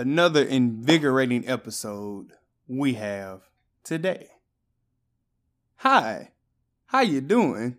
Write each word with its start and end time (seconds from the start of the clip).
another 0.00 0.42
invigorating 0.42 1.46
episode 1.46 2.32
we 2.66 2.94
have 2.94 3.42
today. 3.84 4.28
Hi, 5.76 6.30
how 6.86 7.02
you 7.02 7.20
doing? 7.20 7.76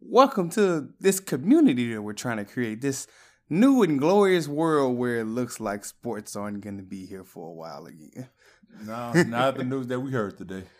Welcome 0.00 0.48
to 0.50 0.90
this 1.00 1.18
community 1.18 1.92
that 1.92 2.02
we're 2.02 2.12
trying 2.12 2.36
to 2.36 2.44
create. 2.44 2.82
This 2.82 3.08
new 3.50 3.82
and 3.82 3.98
glorious 3.98 4.46
world 4.46 4.96
where 4.96 5.18
it 5.18 5.24
looks 5.24 5.58
like 5.58 5.84
sports 5.84 6.36
aren't 6.36 6.60
going 6.60 6.76
to 6.76 6.84
be 6.84 7.04
here 7.04 7.24
for 7.24 7.48
a 7.48 7.52
while 7.52 7.86
again. 7.86 8.28
No, 8.84 9.12
not 9.24 9.56
the 9.56 9.64
news 9.64 9.88
that 9.88 9.98
we 9.98 10.12
heard 10.12 10.38
today. 10.38 10.62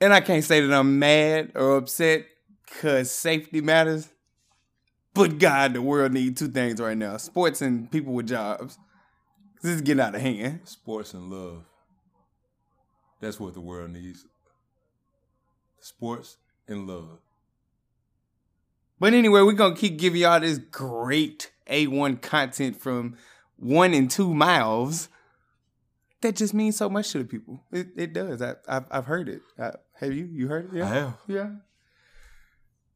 And 0.00 0.12
I 0.12 0.20
can't 0.20 0.42
say 0.42 0.60
that 0.60 0.74
I'm 0.74 0.98
mad 0.98 1.52
or 1.54 1.76
upset 1.76 2.26
because 2.66 3.10
safety 3.10 3.60
matters. 3.60 4.08
But 5.14 5.38
God, 5.38 5.74
the 5.74 5.80
world 5.80 6.12
needs 6.12 6.40
two 6.40 6.48
things 6.48 6.80
right 6.80 6.96
now 6.96 7.16
sports 7.16 7.62
and 7.62 7.90
people 7.90 8.12
with 8.12 8.26
jobs. 8.26 8.76
This 9.64 9.76
is 9.76 9.80
getting 9.80 10.02
out 10.02 10.14
of 10.14 10.20
hand. 10.20 10.60
Sports 10.64 11.14
and 11.14 11.30
love. 11.30 11.64
That's 13.18 13.40
what 13.40 13.54
the 13.54 13.62
world 13.62 13.92
needs. 13.92 14.26
Sports 15.80 16.36
and 16.68 16.86
love. 16.86 17.18
But 19.00 19.14
anyway, 19.14 19.40
we're 19.40 19.54
going 19.54 19.74
to 19.74 19.80
keep 19.80 19.98
giving 19.98 20.20
y'all 20.20 20.38
this 20.38 20.58
great 20.58 21.50
A1 21.66 22.20
content 22.20 22.78
from 22.78 23.16
one 23.56 23.94
and 23.94 24.10
two 24.10 24.34
miles. 24.34 25.08
That 26.20 26.36
just 26.36 26.52
means 26.52 26.76
so 26.76 26.90
much 26.90 27.12
to 27.12 27.18
the 27.20 27.24
people. 27.24 27.62
It, 27.72 27.86
it 27.96 28.12
does. 28.12 28.42
I, 28.42 28.56
I've, 28.68 28.84
I've 28.90 29.06
heard 29.06 29.30
it. 29.30 29.40
I, 29.58 29.72
have 29.94 30.12
you? 30.12 30.26
You 30.26 30.48
heard 30.48 30.74
it? 30.74 30.76
Yeah. 30.76 30.84
I 30.84 30.88
have. 30.94 31.14
Yeah. 31.26 31.50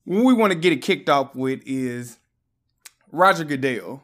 What 0.04 0.22
we 0.22 0.34
want 0.34 0.52
to 0.52 0.58
get 0.58 0.74
it 0.74 0.82
kicked 0.82 1.08
off 1.08 1.34
with 1.34 1.62
is 1.64 2.18
Roger 3.10 3.44
Goodell. 3.44 4.02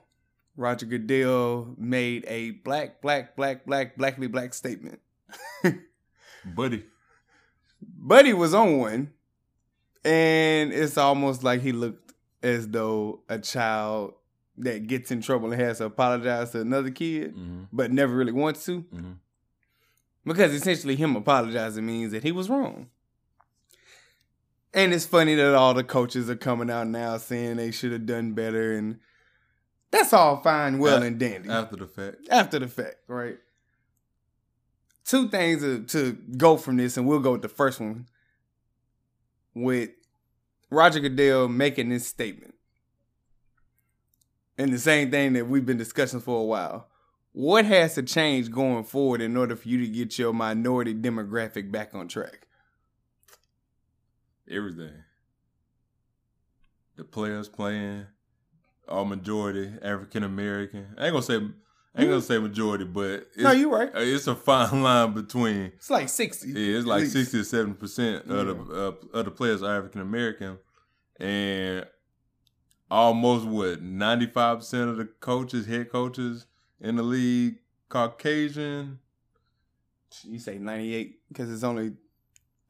Roger 0.56 0.86
Goodell 0.86 1.74
made 1.76 2.24
a 2.28 2.52
black, 2.52 3.00
black, 3.02 3.34
black, 3.36 3.66
black, 3.66 3.96
blackly 3.96 4.26
black 4.28 4.54
statement. 4.54 5.00
Buddy. 6.44 6.84
Buddy 7.82 8.32
was 8.32 8.54
on 8.54 8.78
one, 8.78 9.12
and 10.04 10.72
it's 10.72 10.96
almost 10.96 11.42
like 11.42 11.60
he 11.60 11.72
looked 11.72 12.12
as 12.42 12.68
though 12.68 13.20
a 13.28 13.38
child 13.38 14.14
that 14.58 14.86
gets 14.86 15.10
in 15.10 15.20
trouble 15.20 15.52
and 15.52 15.60
has 15.60 15.78
to 15.78 15.86
apologize 15.86 16.50
to 16.50 16.60
another 16.60 16.90
kid, 16.90 17.34
Mhm. 17.34 17.68
but 17.72 17.90
never 17.90 18.14
really 18.14 18.32
wants 18.32 18.64
to. 18.66 18.82
Mhm. 18.82 19.16
Because 20.24 20.52
essentially, 20.54 20.96
him 20.96 21.16
apologizing 21.16 21.84
means 21.84 22.12
that 22.12 22.22
he 22.22 22.32
was 22.32 22.48
wrong. 22.48 22.88
And 24.72 24.92
it's 24.94 25.06
funny 25.06 25.34
that 25.34 25.54
all 25.54 25.74
the 25.74 25.84
coaches 25.84 26.28
are 26.30 26.36
coming 26.36 26.70
out 26.70 26.88
now 26.88 27.16
saying 27.18 27.56
they 27.56 27.70
should 27.70 27.92
have 27.92 28.06
done 28.06 28.32
better, 28.32 28.72
and 28.76 28.98
that's 29.94 30.12
all 30.12 30.40
fine, 30.42 30.78
well, 30.78 31.02
and 31.02 31.18
dandy 31.18 31.48
After 31.48 31.76
the 31.76 31.86
fact. 31.86 32.16
after 32.30 32.58
the 32.58 32.68
fact, 32.68 32.96
right? 33.06 33.36
Two 35.04 35.28
things 35.28 35.62
to, 35.62 35.84
to 35.84 36.12
go 36.36 36.56
from 36.56 36.76
this, 36.76 36.96
and 36.96 37.06
we'll 37.06 37.20
go 37.20 37.32
with 37.32 37.42
the 37.42 37.48
first 37.48 37.78
one 37.78 38.06
with 39.54 39.90
Roger 40.70 41.00
Goodell 41.00 41.48
making 41.48 41.90
this 41.90 42.06
statement. 42.06 42.54
And 44.56 44.72
the 44.72 44.78
same 44.78 45.10
thing 45.10 45.34
that 45.34 45.48
we've 45.48 45.66
been 45.66 45.76
discussing 45.76 46.20
for 46.20 46.40
a 46.40 46.44
while. 46.44 46.88
What 47.32 47.64
has 47.64 47.94
to 47.94 48.02
change 48.02 48.50
going 48.50 48.84
forward 48.84 49.20
in 49.20 49.36
order 49.36 49.56
for 49.56 49.68
you 49.68 49.78
to 49.80 49.88
get 49.88 50.18
your 50.18 50.32
minority 50.32 50.94
demographic 50.94 51.70
back 51.72 51.94
on 51.94 52.06
track? 52.08 52.46
Everything. 54.48 54.92
The 56.96 57.04
players 57.04 57.48
playing, 57.48 58.06
all 58.88 59.04
majority 59.04 59.72
African 59.82 60.22
American. 60.24 60.86
I 60.98 61.06
ain't 61.06 61.12
gonna 61.12 61.22
say 61.22 61.36
I 61.96 62.00
ain't 62.00 62.10
gonna 62.10 62.22
say 62.22 62.38
majority, 62.38 62.84
but 62.84 63.28
it's, 63.34 63.38
no, 63.38 63.52
you're 63.52 63.70
right. 63.70 63.88
uh, 63.94 64.00
it's 64.00 64.26
a 64.26 64.34
fine 64.34 64.82
line 64.82 65.12
between 65.12 65.72
It's 65.76 65.90
like 65.90 66.08
60. 66.08 66.48
Yeah, 66.48 66.78
it's 66.78 66.86
like 66.86 67.06
sixty 67.06 67.38
to 67.38 67.44
seventy 67.44 67.74
percent 67.74 68.26
of 68.30 68.46
the 68.46 68.74
uh, 69.14 69.18
of 69.18 69.24
the 69.26 69.30
players 69.30 69.62
are 69.62 69.76
African 69.78 70.00
American, 70.00 70.58
and 71.20 71.86
almost 72.90 73.46
what 73.46 73.80
ninety 73.80 74.26
five 74.26 74.58
percent 74.58 74.90
of 74.90 74.96
the 74.96 75.04
coaches, 75.04 75.66
head 75.66 75.90
coaches 75.90 76.46
in 76.80 76.96
the 76.96 77.02
league, 77.02 77.56
Caucasian. 77.88 78.98
You 80.22 80.38
say 80.38 80.58
98 80.58 81.18
because 81.28 81.50
it's 81.52 81.64
only 81.64 81.94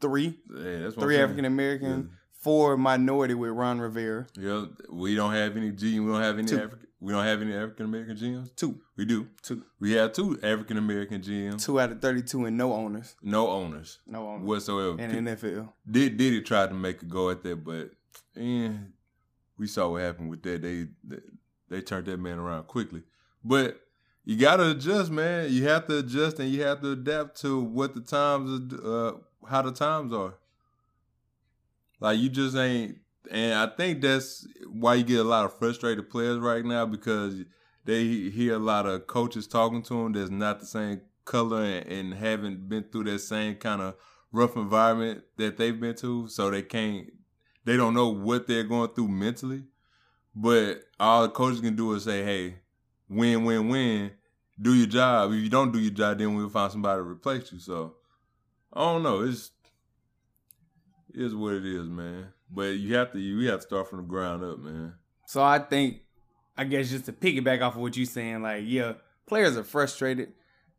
three. 0.01 0.39
Yeah, 0.55 0.79
that's 0.79 0.97
what 0.97 1.05
Three 1.05 1.19
African 1.19 1.45
American, 1.45 2.11
four 2.45 2.77
minority 2.77 3.35
with 3.35 3.51
Ron 3.51 3.81
Rivera. 3.81 4.27
Yeah, 4.39 4.67
we 4.91 5.17
don't 5.17 5.33
have 5.33 5.57
any 5.57 5.73
G. 5.73 5.99
We 5.99 6.13
don't 6.13 6.21
have 6.23 6.39
any 6.39 6.53
African. 6.53 6.89
We 7.01 7.13
don't 7.13 7.25
have 7.25 7.43
any 7.43 7.53
African 7.55 7.87
American 7.87 8.17
GMs. 8.17 8.55
Two. 8.55 8.81
We 8.97 9.05
do. 9.05 9.27
Two. 9.43 9.63
We 9.81 9.93
have 9.93 10.13
two 10.13 10.39
African 10.43 10.79
American 10.79 11.21
GMs. 11.21 11.65
Two 11.65 11.79
out 11.81 11.91
of 11.93 12.01
32 12.01 12.47
and 12.47 12.57
no 12.57 12.73
owners. 12.73 13.17
No 13.23 13.49
owners 13.49 13.99
No 14.07 14.27
owners. 14.29 14.47
whatsoever. 14.47 15.03
in 15.03 15.25
NFL. 15.27 15.71
Did 15.91 16.17
Diddy 16.17 16.41
tried 16.41 16.69
to 16.69 16.75
make 16.75 17.03
a 17.03 17.07
go 17.07 17.29
at 17.31 17.43
that, 17.43 17.65
but 17.65 17.91
eh, 18.41 18.71
we 19.59 19.67
saw 19.67 19.89
what 19.91 20.03
happened 20.03 20.31
with 20.31 20.43
that. 20.45 20.63
They, 20.63 20.87
they 21.03 21.19
they 21.69 21.81
turned 21.83 22.07
that 22.07 22.19
man 22.21 22.39
around 22.39 22.69
quickly. 22.69 23.03
But 23.43 23.81
you 24.25 24.37
gotta 24.37 24.71
adjust, 24.71 25.11
man. 25.11 25.53
You 25.53 25.65
have 25.69 25.87
to 25.89 25.99
adjust 25.99 26.39
and 26.39 26.49
you 26.51 26.63
have 26.63 26.81
to 26.81 26.93
adapt 26.93 27.39
to 27.43 27.61
what 27.61 27.95
the 27.95 28.01
times, 28.01 28.73
are, 28.83 29.09
uh, 29.09 29.13
how 29.47 29.61
the 29.63 29.73
times 29.73 30.13
are. 30.15 30.35
Like 32.05 32.19
you 32.19 32.29
just 32.29 32.55
ain't, 32.55 32.99
and 33.31 33.55
I 33.55 33.67
think 33.67 34.03
that's 34.03 34.47
why 34.69 34.97
you 34.97 35.05
get 35.05 35.21
a 35.21 35.25
lot 35.25 35.47
of 35.47 35.59
frustrated 35.59 36.11
players 36.11 36.39
right 36.39 36.63
now 36.63 36.85
because 36.85 37.35
they 37.87 38.05
hear 38.05 38.57
a 38.57 38.59
lot 38.59 38.85
of 38.85 39.07
coaches 39.07 39.47
talking 39.47 39.81
to 39.85 39.95
them 39.95 40.13
that's 40.13 40.29
not 40.29 40.61
the 40.61 40.67
same 40.67 41.01
color 41.25 41.65
and, 41.65 41.91
and 41.91 42.13
haven't 42.13 42.69
been 42.69 42.85
through 42.93 43.05
that 43.05 43.21
same 43.21 43.55
kind 43.55 43.81
of 43.81 43.95
rough 44.33 44.55
environment 44.55 45.23
that 45.39 45.57
they've 45.57 45.81
been 45.81 45.95
to, 45.95 46.29
so 46.29 46.51
they 46.51 46.61
can't, 46.61 47.09
they 47.65 47.79
don't 47.79 47.95
know 47.95 48.09
what 48.11 48.47
they're 48.47 48.65
going 48.65 48.91
through 48.91 49.09
mentally. 49.09 49.63
But 50.37 50.83
all 51.01 51.23
the 51.23 51.31
coaches 51.31 51.63
can 51.63 51.75
do 51.75 51.95
is 51.95 52.05
say, 52.05 52.23
"Hey, 52.23 52.57
win, 53.09 53.47
win, 53.47 53.71
win. 53.71 54.11
Do 54.61 54.75
your 54.75 54.89
job. 54.89 55.33
If 55.33 55.43
you 55.43 55.49
don't 55.49 55.73
do 55.73 55.79
your 55.79 55.91
job, 55.91 56.19
then 56.19 56.35
we'll 56.35 56.51
find 56.51 56.71
somebody 56.71 56.99
to 56.99 57.09
replace 57.09 57.51
you." 57.51 57.61
So 57.61 57.95
I 58.75 58.81
don't 58.81 59.03
know. 59.03 59.23
It's 59.23 59.47
it 59.47 59.54
is 61.15 61.35
what 61.35 61.55
it 61.55 61.65
is, 61.65 61.89
man. 61.89 62.29
But 62.51 62.77
you 62.77 62.95
have 62.97 63.13
to 63.13 63.19
you 63.19 63.49
have 63.51 63.61
to 63.61 63.67
start 63.67 63.89
from 63.89 63.99
the 63.99 64.05
ground 64.05 64.45
up, 64.45 64.59
man. 64.59 64.95
So 65.27 65.43
I 65.43 65.59
think, 65.59 66.01
I 66.57 66.65
guess 66.65 66.91
just 66.91 67.07
to 67.07 67.13
piggyback 67.13 67.63
off 67.63 67.75
of 67.75 67.81
what 67.81 67.97
you're 67.97 68.07
saying, 68.07 68.43
like, 68.43 68.65
yeah, 68.67 68.95
players 69.27 69.57
are 69.57 69.65
frustrated. 69.65 70.33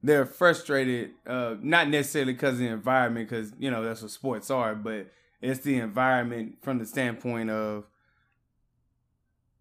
They're 0.03 0.27
frustrated, 0.27 1.11
uh, 1.25 1.55
not 1.61 1.89
necessarily 1.89 2.33
because 2.33 2.53
of 2.53 2.59
the 2.59 2.67
environment, 2.67 3.27
because, 3.27 3.53
you 3.57 3.71
know, 3.71 3.83
that's 3.83 4.03
what 4.03 4.11
sports 4.11 4.51
are, 4.51 4.75
but 4.75 5.07
it's 5.41 5.61
the 5.61 5.77
environment 5.77 6.57
from 6.61 6.77
the 6.77 6.85
standpoint 6.85 7.49
of 7.49 7.85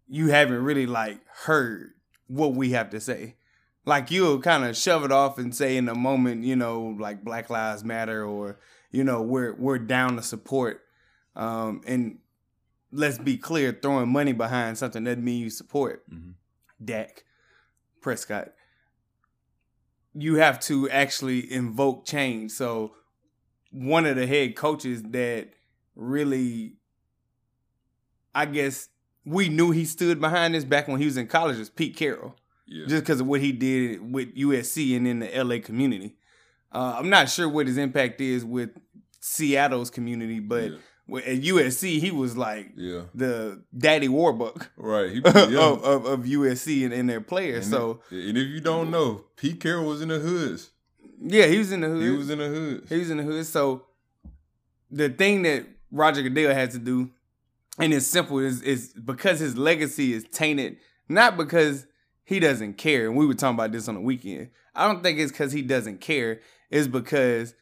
you 0.07 0.27
haven't 0.27 0.63
really, 0.63 0.85
like, 0.85 1.19
heard 1.45 1.93
what 2.27 2.53
we 2.53 2.71
have 2.71 2.91
to 2.91 2.99
say. 2.99 3.37
Like, 3.85 4.11
you'll 4.11 4.39
kind 4.39 4.65
of 4.65 4.77
shove 4.77 5.03
it 5.03 5.11
off 5.11 5.39
and 5.39 5.55
say 5.55 5.77
in 5.77 5.89
a 5.89 5.95
moment, 5.95 6.43
you 6.43 6.55
know, 6.55 6.95
like 6.99 7.23
Black 7.23 7.49
Lives 7.49 7.83
Matter 7.83 8.23
or, 8.23 8.59
you 8.95 9.03
know, 9.03 9.21
we're, 9.21 9.53
we're 9.55 9.77
down 9.79 10.15
to 10.15 10.21
support. 10.23 10.81
Um, 11.35 11.81
and 11.85 12.19
let's 12.91 13.17
be 13.17 13.37
clear, 13.37 13.77
throwing 13.81 14.09
money 14.09 14.31
behind 14.31 14.77
something 14.77 15.03
doesn't 15.03 15.23
mean 15.23 15.41
you 15.41 15.49
support 15.49 16.09
Mhm. 16.09 16.35
Dak 16.83 17.25
Prescott. 18.01 18.53
You 20.13 20.35
have 20.35 20.59
to 20.61 20.89
actually 20.89 21.51
invoke 21.51 22.05
change. 22.05 22.51
So 22.51 22.93
one 23.71 24.05
of 24.05 24.15
the 24.15 24.25
head 24.27 24.55
coaches 24.55 25.03
that 25.03 25.49
really 25.95 26.77
I 28.33 28.45
guess 28.45 28.89
we 29.25 29.47
knew 29.49 29.71
he 29.71 29.85
stood 29.85 30.19
behind 30.21 30.53
this 30.53 30.63
back 30.65 30.87
when 30.87 30.99
he 30.99 31.05
was 31.05 31.17
in 31.17 31.27
college 31.27 31.57
was 31.57 31.69
Pete 31.69 31.95
Carroll 31.95 32.35
Yeah. 32.65 32.85
just 32.87 33.03
because 33.03 33.19
of 33.21 33.27
what 33.27 33.41
he 33.41 33.51
did 33.51 34.13
with 34.13 34.35
USC 34.35 34.95
and 34.95 35.07
in 35.07 35.19
the 35.19 35.27
LA 35.43 35.59
community. 35.59 36.15
Uh, 36.71 36.95
I'm 36.97 37.09
not 37.09 37.29
sure 37.29 37.47
what 37.47 37.67
his 37.67 37.77
impact 37.77 38.21
is 38.21 38.43
with 38.43 38.71
Seattle's 39.19 39.89
community, 39.89 40.39
but 40.39 40.71
yeah. 40.71 41.17
at 41.17 41.41
USC 41.41 41.99
he 41.99 42.11
was 42.11 42.37
like 42.37 42.71
yeah. 42.75 43.03
the 43.13 43.63
daddy 43.75 44.07
Warbuck 44.07 44.67
Right. 44.77 45.11
He, 45.11 45.17
of, 45.25 45.51
yeah. 45.51 45.59
of, 45.59 46.05
of 46.05 46.19
USC 46.21 46.85
and, 46.85 46.93
and 46.93 47.09
their 47.09 47.21
players. 47.21 47.65
And 47.65 47.73
so 47.73 48.01
if, 48.11 48.29
and 48.29 48.37
if 48.37 48.47
you 48.47 48.61
don't 48.61 48.91
know, 48.91 49.23
Pete 49.35 49.59
Carroll 49.59 49.85
was 49.85 50.01
in 50.01 50.09
the 50.09 50.19
hoods. 50.19 50.71
yeah, 51.21 51.47
he 51.47 51.57
was 51.57 51.71
in 51.71 51.81
the 51.81 51.87
hood. 51.87 52.03
He 52.03 52.09
was 52.09 52.29
in 52.29 52.39
the 52.39 52.47
hoods. 52.47 52.89
He 52.89 52.99
was 52.99 53.09
in 53.09 53.17
the 53.17 53.23
hood. 53.23 53.45
So 53.45 53.85
the 54.91 55.09
thing 55.09 55.43
that 55.43 55.65
Roger 55.91 56.21
Goodell 56.21 56.53
had 56.53 56.71
to 56.71 56.79
do, 56.79 57.09
and 57.79 57.93
it's 57.93 58.07
simple, 58.07 58.39
is 58.39 58.61
is 58.61 58.93
because 58.93 59.39
his 59.39 59.57
legacy 59.57 60.13
is 60.13 60.25
tainted, 60.31 60.77
not 61.09 61.37
because 61.37 61.87
he 62.23 62.39
doesn't 62.39 62.73
care. 62.73 63.07
And 63.07 63.15
we 63.15 63.25
were 63.25 63.33
talking 63.33 63.55
about 63.55 63.71
this 63.71 63.87
on 63.87 63.95
the 63.95 64.01
weekend. 64.01 64.49
I 64.73 64.87
don't 64.87 65.01
think 65.03 65.19
it's 65.19 65.31
because 65.31 65.51
he 65.51 65.61
doesn't 65.61 66.01
care. 66.01 66.41
It's 66.69 66.87
because 66.87 67.55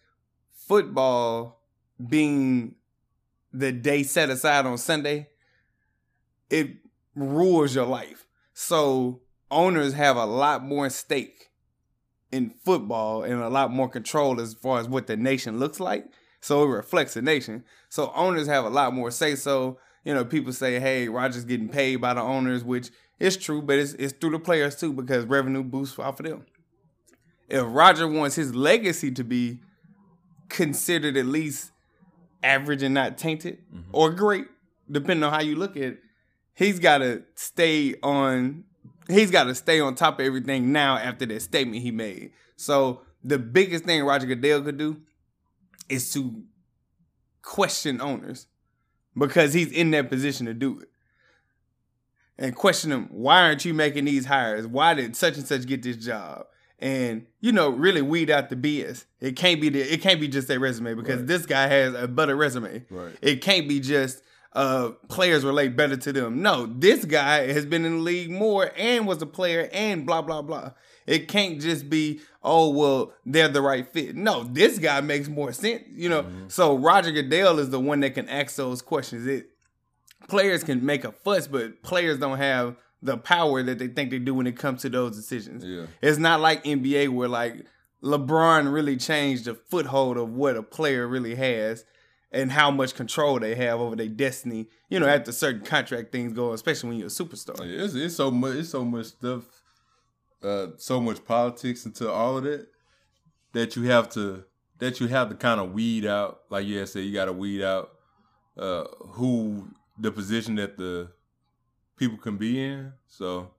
football 0.52 1.62
being 2.08 2.76
the 3.52 3.72
day 3.72 4.04
set 4.04 4.30
aside 4.30 4.66
on 4.66 4.78
Sunday, 4.78 5.30
it 6.50 6.70
rules 7.16 7.76
your 7.76 7.86
life. 7.86 8.28
So 8.54 9.22
owners 9.52 9.94
have 9.94 10.18
a 10.18 10.26
lot 10.26 10.64
more 10.64 10.90
stake 10.90 11.50
in 12.32 12.50
football 12.66 13.24
and 13.24 13.42
a 13.42 13.50
lot 13.50 13.72
more 13.72 13.88
control 13.88 14.42
as 14.42 14.54
far 14.56 14.80
as 14.80 14.88
what 14.88 15.08
the 15.08 15.16
nation 15.16 15.60
looks 15.60 15.80
like. 15.80 16.06
So 16.42 16.64
it 16.64 16.68
reflects 16.68 17.14
the 17.14 17.22
nation. 17.22 17.64
So 17.90 18.12
owners 18.16 18.48
have 18.48 18.66
a 18.66 18.70
lot 18.70 18.94
more 18.94 19.12
say 19.12 19.36
so. 19.36 19.78
You 20.04 20.14
know, 20.14 20.26
people 20.26 20.52
say, 20.52 20.80
hey, 20.80 21.08
Roger's 21.08 21.46
getting 21.46 21.70
paid 21.70 21.98
by 21.98 22.14
the 22.14 22.22
owners, 22.22 22.64
which 22.64 22.90
is 23.20 23.38
true, 23.38 23.62
but 23.62 23.78
it's, 23.78 23.94
it's 23.94 24.14
through 24.14 24.32
the 24.32 24.40
players 24.40 24.76
too 24.76 24.92
because 24.92 25.26
revenue 25.26 25.64
boosts 25.64 25.98
off 26.00 26.20
of 26.20 26.26
them. 26.26 26.46
If 27.54 27.64
Roger 27.68 28.08
wants 28.08 28.36
his 28.36 28.56
legacy 28.56 29.12
to 29.12 29.24
be 29.24 29.60
considered 30.50 31.16
at 31.18 31.28
least 31.28 31.72
average 32.42 32.82
and 32.82 32.94
not 32.96 33.18
tainted 33.18 33.60
mm-hmm. 33.74 33.90
or 33.92 34.10
great, 34.10 34.48
depending 34.90 35.24
on 35.24 35.32
how 35.32 35.42
you 35.42 35.56
look 35.56 35.78
at 35.78 35.84
it, 35.84 36.00
he's 36.56 36.80
got 36.80 36.98
to 36.98 37.24
stay 37.36 37.96
on 38.02 38.64
he's 39.08 39.30
got 39.30 39.44
to 39.44 39.56
stay 39.56 39.80
on 39.80 39.94
top 39.94 40.20
of 40.20 40.26
everything 40.26 40.72
now 40.72 40.98
after 40.98 41.28
that 41.28 41.42
statement 41.42 41.82
he 41.82 41.92
made. 41.92 42.32
So 42.56 43.02
the 43.24 43.38
biggest 43.38 43.84
thing 43.84 44.04
Roger 44.04 44.26
Goodell 44.26 44.62
could 44.62 44.78
do 44.78 45.02
is 45.90 46.12
to 46.14 46.44
question 47.44 48.02
owners 48.02 48.48
because 49.16 49.54
he's 49.54 49.72
in 49.72 49.92
that 49.92 50.10
position 50.10 50.48
to 50.48 50.56
do 50.56 50.80
it. 50.80 50.90
And 52.38 52.56
question 52.56 52.90
them, 52.90 53.10
why 53.12 53.44
aren't 53.44 53.64
you 53.64 53.76
making 53.76 54.06
these 54.06 54.26
hires? 54.26 54.66
Why 54.66 54.96
did 54.96 55.16
such 55.16 55.38
and 55.38 55.46
such 55.46 55.68
get 55.68 55.84
this 55.84 55.98
job? 55.98 56.48
And 56.84 57.28
you 57.40 57.54
know, 57.54 57.70
really 57.70 58.02
weed 58.02 58.30
out 58.30 58.50
the 58.50 58.58
BS. 58.58 59.06
It 59.22 59.38
can't 59.38 59.62
be 59.62 59.70
the, 59.70 59.80
it 59.80 60.02
can't 60.02 60.20
be 60.20 60.28
just 60.28 60.50
a 60.50 60.60
resume 60.60 60.96
because 60.96 61.20
right. 61.20 61.28
this 61.28 61.46
guy 61.46 61.68
has 61.68 61.94
a 61.94 62.10
better 62.10 62.36
resume. 62.36 62.84
Right. 62.90 63.16
It 63.22 63.42
can't 63.42 63.70
be 63.70 63.80
just 63.80 64.22
uh, 64.52 64.90
players 65.08 65.46
relate 65.46 65.78
better 65.78 65.96
to 65.96 66.12
them. 66.12 66.42
No, 66.42 66.66
this 66.66 67.06
guy 67.06 67.54
has 67.54 67.66
been 67.66 67.86
in 67.86 68.00
the 68.00 68.04
league 68.04 68.30
more 68.30 68.70
and 68.76 69.08
was 69.08 69.22
a 69.22 69.26
player 69.26 69.70
and 69.72 70.06
blah 70.06 70.22
blah 70.22 70.42
blah. 70.42 70.72
It 71.08 71.30
can't 71.30 71.62
just 71.62 71.90
be 71.90 72.20
oh 72.44 72.70
well 72.72 73.14
they're 73.26 73.48
the 73.48 73.62
right 73.62 73.88
fit. 73.88 74.18
No, 74.18 74.44
this 74.44 74.78
guy 74.78 75.00
makes 75.00 75.30
more 75.30 75.54
sense. 75.54 75.84
You 75.90 76.10
know, 76.10 76.24
mm-hmm. 76.24 76.50
so 76.50 76.76
Roger 76.76 77.12
Goodell 77.12 77.60
is 77.60 77.70
the 77.70 77.80
one 77.80 78.02
that 78.02 78.14
can 78.14 78.28
ask 78.28 78.58
those 78.58 78.82
questions. 78.82 79.26
It 79.26 79.52
players 80.28 80.66
can 80.66 80.86
make 80.86 81.06
a 81.06 81.14
fuss, 81.14 81.48
but 81.48 81.82
players 81.82 82.20
don't 82.20 82.40
have 82.40 82.76
the 83.04 83.18
power 83.18 83.62
that 83.62 83.80
they 83.80 83.88
think 83.88 84.12
they 84.12 84.20
do 84.20 84.34
when 84.34 84.48
it 84.48 84.58
comes 84.58 84.82
to 84.82 84.90
those 84.90 85.16
decisions. 85.16 85.64
Yeah. 85.64 85.86
It's 86.02 86.18
not 86.18 86.40
like 86.40 86.64
NBA 86.64 87.10
where 87.10 87.28
like 87.28 87.66
LeBron 88.02 88.72
really 88.74 88.98
changed 88.98 89.46
the 89.46 89.56
foothold 89.56 90.18
of 90.18 90.30
what 90.30 90.56
a 90.56 90.64
player 90.64 91.08
really 91.08 91.36
has 91.36 91.86
and 92.32 92.52
how 92.52 92.72
much 92.72 92.96
control 92.96 93.40
they 93.40 93.56
have 93.56 93.80
over 93.80 93.96
their 93.96 94.08
destiny. 94.08 94.68
You 94.90 95.00
know, 95.00 95.08
after 95.08 95.32
certain 95.32 95.64
contract 95.64 96.12
things 96.12 96.34
go, 96.34 96.54
especially 96.54 96.90
when 96.90 96.98
you're 96.98 97.08
a 97.08 97.12
superstar. 97.12 97.60
It's, 97.62 97.94
it's 97.94 98.16
so 98.16 98.32
much. 98.32 98.56
It's 98.56 98.70
so 98.70 98.86
much 98.86 99.08
stuff. 99.08 99.44
Uh, 100.42 100.68
so 100.78 101.00
much 101.00 101.24
politics 101.24 101.86
into 101.86 102.12
all 102.12 102.38
of 102.38 102.44
that 102.44 102.68
that 103.54 103.78
you 103.78 103.84
have 103.84 104.10
to 104.10 104.44
that 104.80 105.00
you 105.00 105.08
have 105.08 105.30
to 105.30 105.36
kind 105.36 105.62
of 105.62 105.72
weed 105.72 106.06
out. 106.06 106.42
Like 106.50 106.66
you 106.66 106.86
said, 106.86 107.04
you 107.04 107.14
got 107.14 107.26
to 107.26 107.34
weed 107.34 107.64
out 107.64 107.92
uh, 108.58 108.84
who 109.12 109.70
the 109.98 110.12
position 110.12 110.56
that 110.56 110.78
the 110.78 111.12
people 111.98 112.18
can 112.18 112.38
be 112.38 112.62
in. 112.62 112.94
So 113.08 113.52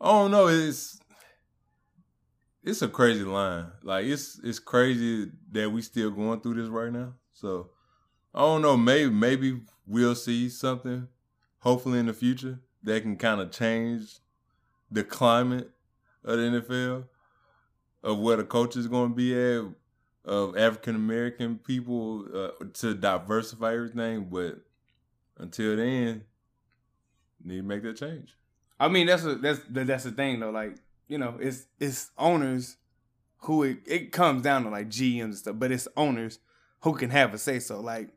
I 0.00 0.10
don't 0.10 0.30
know. 0.30 0.48
It's 0.48 1.00
it's 2.62 2.82
a 2.82 2.88
crazy 2.88 3.24
line. 3.24 3.66
Like 3.82 4.06
it's 4.06 4.40
it's 4.42 4.58
crazy 4.58 5.30
that 5.52 5.70
we 5.70 5.82
still 5.82 6.10
going 6.10 6.40
through 6.40 6.54
this 6.54 6.68
right 6.68 6.92
now. 6.92 7.14
So 7.32 7.70
I 8.34 8.40
don't 8.40 8.62
know. 8.62 8.76
Maybe 8.76 9.10
maybe 9.10 9.60
we'll 9.86 10.14
see 10.14 10.48
something. 10.48 11.08
Hopefully 11.60 11.98
in 11.98 12.06
the 12.06 12.12
future 12.12 12.60
that 12.84 13.02
can 13.02 13.16
kind 13.16 13.40
of 13.40 13.50
change 13.50 14.18
the 14.90 15.02
climate 15.02 15.70
of 16.24 16.38
the 16.38 16.44
NFL 16.44 17.04
of 18.02 18.18
where 18.18 18.36
the 18.36 18.44
coach 18.44 18.76
is 18.76 18.86
going 18.86 19.10
to 19.10 19.14
be 19.14 19.34
at 19.34 19.64
of 20.24 20.56
African 20.56 20.94
American 20.94 21.58
people 21.58 22.26
uh, 22.34 22.64
to 22.74 22.94
diversify 22.94 23.74
everything. 23.74 24.28
But 24.30 24.58
until 25.38 25.76
then, 25.76 26.24
need 27.44 27.56
to 27.56 27.62
make 27.62 27.82
that 27.82 27.96
change. 27.96 28.34
I 28.80 28.88
mean, 28.88 29.06
that's 29.06 29.24
a, 29.24 29.34
that's 29.36 29.60
that's 29.68 30.04
the 30.04 30.12
thing 30.12 30.40
though. 30.40 30.50
Like 30.50 30.76
you 31.08 31.18
know, 31.18 31.36
it's 31.40 31.66
it's 31.80 32.10
owners 32.18 32.76
who 33.42 33.62
it, 33.62 33.78
it 33.86 34.12
comes 34.12 34.42
down 34.42 34.64
to 34.64 34.70
like 34.70 34.88
GMs 34.88 35.24
and 35.24 35.36
stuff, 35.36 35.56
but 35.58 35.72
it's 35.72 35.88
owners 35.96 36.38
who 36.80 36.94
can 36.94 37.10
have 37.10 37.34
a 37.34 37.38
say 37.38 37.58
so. 37.58 37.80
Like 37.80 38.10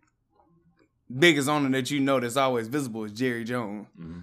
biggest 1.19 1.49
owner 1.49 1.69
that 1.69 1.91
you 1.91 1.99
know 1.99 2.19
that's 2.19 2.37
always 2.37 2.67
visible 2.67 3.03
is 3.03 3.11
Jerry 3.11 3.43
Jones. 3.43 3.87
Mm-hmm. 3.99 4.19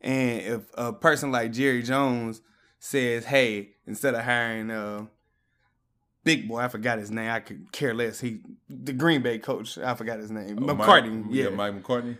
And 0.00 0.40
if 0.40 0.62
a 0.74 0.92
person 0.92 1.32
like 1.32 1.52
Jerry 1.52 1.82
Jones 1.82 2.40
says, 2.78 3.24
"Hey, 3.24 3.70
instead 3.86 4.14
of 4.14 4.24
hiring 4.24 4.70
uh, 4.70 5.06
Big 6.24 6.46
Boy, 6.46 6.60
I 6.60 6.68
forgot 6.68 6.98
his 6.98 7.10
name. 7.10 7.30
I 7.30 7.40
could 7.40 7.72
care 7.72 7.94
less. 7.94 8.20
He 8.20 8.40
the 8.68 8.92
Green 8.92 9.22
Bay 9.22 9.38
coach. 9.38 9.78
I 9.78 9.94
forgot 9.94 10.18
his 10.18 10.30
name. 10.30 10.58
Oh, 10.62 10.74
McCarthy. 10.74 11.10
Mike, 11.10 11.26
yeah. 11.30 11.44
yeah, 11.44 11.50
Mike 11.50 11.74
McCarthy. 11.74 12.18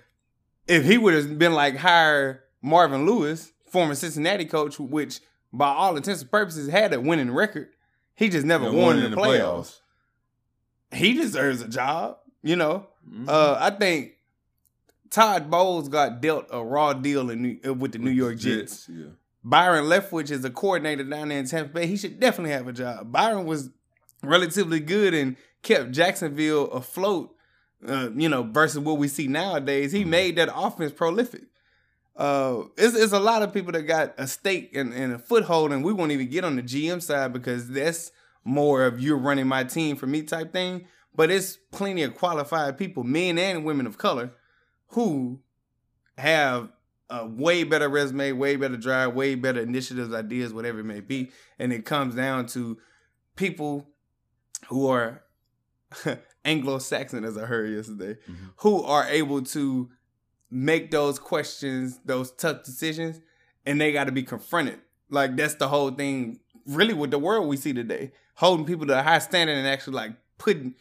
If 0.69 0.85
he 0.85 0.99
would 0.99 1.15
have 1.15 1.39
been 1.39 1.55
like 1.55 1.77
hire 1.77 2.45
Marvin 2.63 3.07
Lewis, 3.07 3.53
former 3.67 3.95
Cincinnati 3.95 4.45
coach, 4.45 4.79
which 4.79 5.21
by 5.53 5.69
all 5.69 5.97
intents 5.97 6.21
and 6.23 6.31
purposes 6.31 6.69
had 6.69 6.93
a 6.93 7.01
winning 7.01 7.31
record, 7.31 7.69
he 8.15 8.29
just 8.29 8.47
never 8.47 8.67
won, 8.67 8.77
won 8.77 8.97
in 8.99 9.03
the, 9.05 9.11
the 9.11 9.17
playoffs. 9.17 9.81
playoffs. 10.91 10.99
He 10.99 11.15
deserves 11.15 11.63
a 11.63 11.69
job. 11.69 12.19
You 12.43 12.57
know, 12.57 12.87
mm-hmm. 13.09 13.29
uh, 13.29 13.57
I 13.59 13.71
think 13.71 14.13
Todd 15.11 15.51
Bowles 15.51 15.89
got 15.89 16.21
dealt 16.21 16.47
a 16.51 16.63
raw 16.63 16.93
deal 16.93 17.31
in 17.31 17.43
New, 17.43 17.59
uh, 17.67 17.75
with 17.75 17.93
the 17.93 17.99
New 17.99 18.11
York 18.11 18.39
Jets. 18.39 18.87
Jets. 18.87 18.89
Yeah. 18.89 19.07
Byron 19.43 19.87
Leftwich 19.87 20.31
is 20.31 20.45
a 20.45 20.51
coordinator 20.51 21.05
down 21.05 21.29
there 21.29 21.39
in 21.39 21.47
Tampa 21.47 21.73
Bay. 21.73 21.87
He 21.87 21.97
should 21.97 22.21
definitely 22.21 22.53
have 22.53 22.69
a 22.69 22.73
job. 22.73 23.11
Byron 23.11 23.47
was 23.47 23.71
relatively 24.23 24.81
good 24.81 25.15
and 25.15 25.37
kept 25.63 25.91
Jacksonville 25.91 26.67
afloat. 26.67 27.35
Uh, 27.87 28.11
you 28.17 28.29
know, 28.29 28.43
versus 28.43 28.81
what 28.81 28.99
we 28.99 29.07
see 29.07 29.29
nowadays, 29.29 29.93
he 29.93 30.01
mm-hmm. 30.01 30.11
made 30.11 30.37
that 30.37 30.51
offense 30.53 30.93
prolific. 30.93 31.45
Uh, 32.17 32.65
it's, 32.77 32.97
it's 32.97 33.13
a 33.13 33.21
lot 33.21 33.43
of 33.43 33.55
people 33.55 33.71
that 33.71 33.83
got 33.83 34.13
a 34.19 34.27
stake 34.27 34.75
and, 34.75 34.93
and 34.93 35.13
a 35.13 35.19
foothold, 35.19 35.73
and 35.73 35.85
we 35.85 35.93
won't 35.93 36.11
even 36.11 36.29
get 36.29 36.45
on 36.45 36.57
the 36.57 36.63
GM 36.63 37.01
side 37.01 37.33
because 37.33 37.69
that's 37.71 38.11
more 38.45 38.85
of 38.85 39.01
you're 39.01 39.17
running 39.17 39.47
my 39.47 39.63
team 39.63 39.95
for 39.95 40.07
me 40.07 40.23
type 40.23 40.53
thing. 40.53 40.87
But 41.15 41.31
it's 41.31 41.57
plenty 41.71 42.03
of 42.03 42.17
qualified 42.17 42.77
people, 42.79 43.05
men 43.05 43.39
and 43.39 43.65
women 43.65 43.87
of 43.87 43.99
color, 43.99 44.33
who 44.89 45.41
have 46.17 46.71
a 47.11 47.27
way 47.27 47.65
better 47.65 47.89
resume, 47.89 48.33
way 48.33 48.57
better 48.57 48.77
drive, 48.77 49.15
way 49.15 49.35
better 49.35 49.61
initiatives, 49.61 50.13
ideas, 50.13 50.53
whatever 50.53 50.81
it 50.81 50.85
may 50.85 51.01
be. 51.01 51.31
And 51.59 51.73
it 51.73 51.85
comes 51.85 52.15
down 52.15 52.47
to 52.49 52.79
people 53.37 53.89
who 54.69 54.89
are 54.89 55.23
Anglo-Saxon, 56.49 57.25
as 57.25 57.37
I 57.37 57.45
heard 57.45 57.71
yesterday, 57.71 58.15
mm-hmm. 58.15 58.47
who 58.57 58.83
are 58.83 59.07
able 59.09 59.43
to 59.43 59.91
make 60.51 60.91
those 60.91 61.19
questions, 61.19 62.01
those 62.05 62.33
tough 62.33 62.65
decisions, 62.65 63.21
and 63.67 63.81
they 63.81 63.93
got 63.93 64.05
to 64.05 64.13
be 64.13 64.23
confronted. 64.23 64.81
Like 65.11 65.37
that's 65.37 65.55
the 65.55 65.69
whole 65.69 65.91
thing, 65.91 66.41
really, 66.67 66.95
with 66.95 67.11
the 67.11 67.19
world 67.19 67.49
we 67.49 67.57
see 67.57 67.73
today, 67.73 68.13
holding 68.35 68.67
people 68.67 68.87
to 68.87 68.99
a 68.99 69.03
high 69.03 69.19
standard 69.19 69.57
and 69.57 69.67
actually 69.67 69.97
like 69.97 70.13
putting 70.39 70.75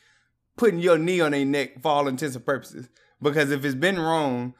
putting 0.55 0.79
your 0.79 0.97
knee 0.97 1.21
on 1.21 1.31
their 1.31 1.45
neck 1.45 1.81
for 1.81 1.89
all 1.91 2.07
intents 2.07 2.35
and 2.35 2.45
purposes. 2.45 2.89
Because 3.21 3.51
if 3.51 3.63
it's 3.65 3.75
been 3.75 3.99
wrong 3.99 4.53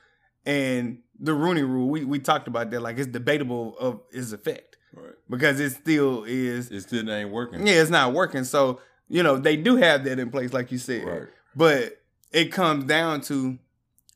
and 0.46 1.00
the 1.20 1.34
Rooney 1.34 1.64
rule, 1.64 1.90
we, 1.90 2.06
we 2.06 2.20
talked 2.20 2.48
about 2.48 2.70
that, 2.72 2.82
like 2.82 2.98
it's 2.98 3.08
debatable 3.08 3.76
of 3.80 4.02
its 4.12 4.32
effect. 4.32 4.78
Right. 4.94 5.14
Because 5.30 5.60
it 5.60 5.72
still 5.72 6.24
is 6.24 6.72
It 6.72 6.82
still 6.82 7.10
ain't 7.10 7.32
working. 7.32 7.66
Yeah, 7.66 7.82
it's 7.82 7.90
not 7.90 8.14
working. 8.14 8.44
So, 8.44 8.80
you 9.10 9.24
know, 9.24 9.38
they 9.38 9.56
do 9.56 9.76
have 9.78 10.04
that 10.06 10.20
in 10.20 10.30
place, 10.30 10.54
like 10.54 10.72
you 10.72 10.78
said. 10.78 11.04
Right. 11.06 11.28
But 11.56 12.02
it 12.32 12.52
comes 12.52 12.86
down 12.86 13.22
to 13.22 13.58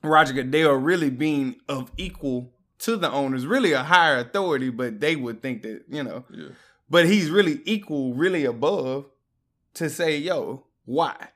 Roger 0.04 0.34
Goodell 0.34 0.74
really 0.74 1.10
being 1.10 1.56
of 1.68 1.92
equal 1.98 2.54
to 2.80 2.98
the 2.98 3.12
owners, 3.12 3.46
really 3.46 3.74
a 3.74 3.84
higher 3.84 4.18
authority, 4.18 4.70
but 4.70 5.00
they 5.00 5.16
would 5.16 5.42
think 5.42 5.62
that, 5.64 5.84
you 5.88 6.04
know. 6.04 6.26
Yeah. 6.30 6.50
But 6.90 7.06
he's 7.06 7.30
really 7.30 7.62
equal, 7.66 8.14
really 8.14 8.44
above 8.44 9.06
to 9.76 9.90
say, 9.90 10.18
yo, 10.18 10.66
why? 10.86 11.30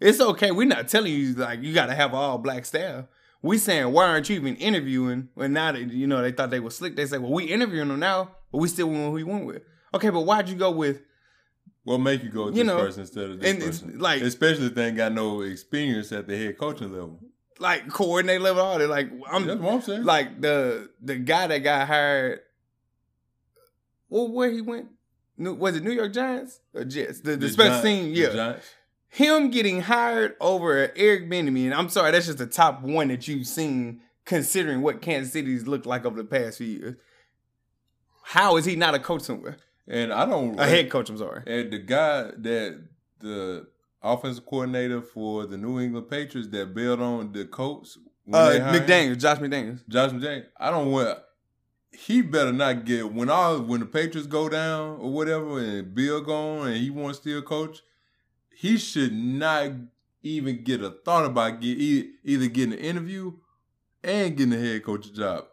It's 0.00 0.20
okay. 0.20 0.50
We're 0.50 0.66
not 0.66 0.88
telling 0.88 1.12
you 1.12 1.34
like 1.34 1.62
you 1.62 1.72
got 1.72 1.86
to 1.86 1.94
have 1.94 2.12
all 2.12 2.38
black 2.38 2.66
staff. 2.66 3.04
We 3.40 3.58
saying 3.58 3.92
why 3.92 4.06
aren't 4.08 4.28
you 4.28 4.36
even 4.36 4.56
interviewing? 4.56 5.28
And 5.36 5.54
now 5.54 5.72
that 5.72 5.80
you 5.80 6.06
know 6.06 6.22
they 6.22 6.32
thought 6.32 6.50
they 6.50 6.60
were 6.60 6.70
slick, 6.70 6.96
they 6.96 7.06
say, 7.06 7.18
well, 7.18 7.32
we 7.32 7.44
interviewing 7.44 7.88
them 7.88 8.00
now, 8.00 8.32
but 8.50 8.58
we 8.58 8.68
still 8.68 8.88
went 8.88 9.04
who 9.04 9.10
we 9.12 9.22
went 9.22 9.46
with. 9.46 9.62
Okay, 9.94 10.10
but 10.10 10.22
why'd 10.22 10.48
you 10.48 10.56
go 10.56 10.70
with? 10.70 11.02
What 11.84 11.98
make 11.98 12.22
you 12.22 12.30
go 12.30 12.46
with 12.46 12.56
you 12.56 12.64
this 12.64 12.72
know, 12.72 12.78
person 12.78 13.00
instead 13.00 13.30
of 13.30 13.40
this 13.40 13.64
person? 13.64 13.98
Like, 13.98 14.22
especially 14.22 14.66
if 14.66 14.74
they 14.74 14.86
ain't 14.86 14.96
got 14.96 15.12
no 15.12 15.40
experience 15.40 16.12
at 16.12 16.28
the 16.28 16.36
head 16.36 16.56
coaching 16.58 16.92
level, 16.92 17.18
like 17.58 17.88
coordinate 17.88 18.40
level, 18.40 18.62
all 18.62 18.78
that. 18.78 18.88
Like, 18.88 19.10
I'm, 19.28 19.46
That's 19.46 19.60
what 19.60 19.74
I'm 19.74 19.82
saying. 19.82 20.04
Like 20.04 20.40
the 20.40 20.90
the 21.00 21.16
guy 21.16 21.48
that 21.48 21.58
got 21.58 21.88
hired. 21.88 22.40
Well, 24.08 24.28
where 24.28 24.50
he 24.50 24.60
went? 24.60 24.88
Was 25.38 25.76
it 25.76 25.82
New 25.82 25.92
York 25.92 26.12
Giants 26.12 26.60
or 26.74 26.84
Jets? 26.84 27.20
The, 27.20 27.32
the, 27.32 27.36
the 27.36 27.48
special 27.48 27.82
team, 27.82 28.12
yeah 28.14 28.56
him 29.12 29.50
getting 29.50 29.82
hired 29.82 30.34
over 30.40 30.90
Eric 30.96 31.30
and 31.30 31.74
I'm 31.74 31.90
sorry, 31.90 32.12
that's 32.12 32.26
just 32.26 32.38
the 32.38 32.46
top 32.46 32.80
one 32.80 33.08
that 33.08 33.28
you've 33.28 33.46
seen 33.46 34.00
considering 34.24 34.80
what 34.80 35.02
Kansas 35.02 35.34
City's 35.34 35.66
looked 35.66 35.84
like 35.84 36.06
over 36.06 36.16
the 36.16 36.24
past 36.24 36.58
few 36.58 36.66
years. 36.66 36.96
How 38.22 38.56
is 38.56 38.64
he 38.64 38.74
not 38.74 38.94
a 38.94 38.98
coach 38.98 39.20
somewhere? 39.20 39.58
And 39.88 40.12
I 40.12 40.26
don't 40.26 40.58
A 40.58 40.66
head 40.66 40.90
coach, 40.90 41.10
I'm 41.10 41.18
sorry. 41.18 41.42
And 41.46 41.72
the 41.72 41.78
guy 41.78 42.30
that 42.38 42.80
the 43.20 43.66
offensive 44.02 44.46
coordinator 44.46 45.02
for 45.02 45.46
the 45.46 45.56
New 45.56 45.80
England 45.80 46.08
Patriots 46.08 46.48
that 46.50 46.74
bailed 46.74 47.00
on 47.00 47.32
the 47.32 47.44
Colts, 47.44 47.98
Uh, 48.32 48.50
they 48.50 48.60
hired 48.60 48.74
him, 48.74 48.82
McDaniels, 48.82 49.18
Josh 49.18 49.38
McDaniels. 49.38 49.88
Josh 49.88 50.10
McDaniels. 50.10 50.46
I 50.58 50.70
don't 50.70 50.90
want. 50.90 51.18
He 51.90 52.22
better 52.22 52.52
not 52.52 52.84
get 52.84 53.12
when 53.12 53.28
all 53.28 53.60
when 53.60 53.80
the 53.80 53.86
Patriots 53.86 54.26
go 54.26 54.48
down 54.48 54.98
or 54.98 55.12
whatever, 55.12 55.58
and 55.58 55.94
Bill 55.94 56.20
gone 56.22 56.68
and 56.68 56.76
he 56.76 56.88
wants 56.90 57.18
to 57.18 57.22
still 57.22 57.42
coach. 57.42 57.82
He 58.54 58.78
should 58.78 59.12
not 59.12 59.72
even 60.22 60.62
get 60.62 60.82
a 60.82 60.90
thought 60.90 61.24
about 61.26 61.60
get 61.60 61.76
either 61.76 62.46
getting 62.46 62.72
an 62.72 62.78
interview 62.78 63.32
and 64.02 64.36
getting 64.36 64.54
a 64.54 64.58
head 64.58 64.84
coach 64.84 65.12
job, 65.12 65.46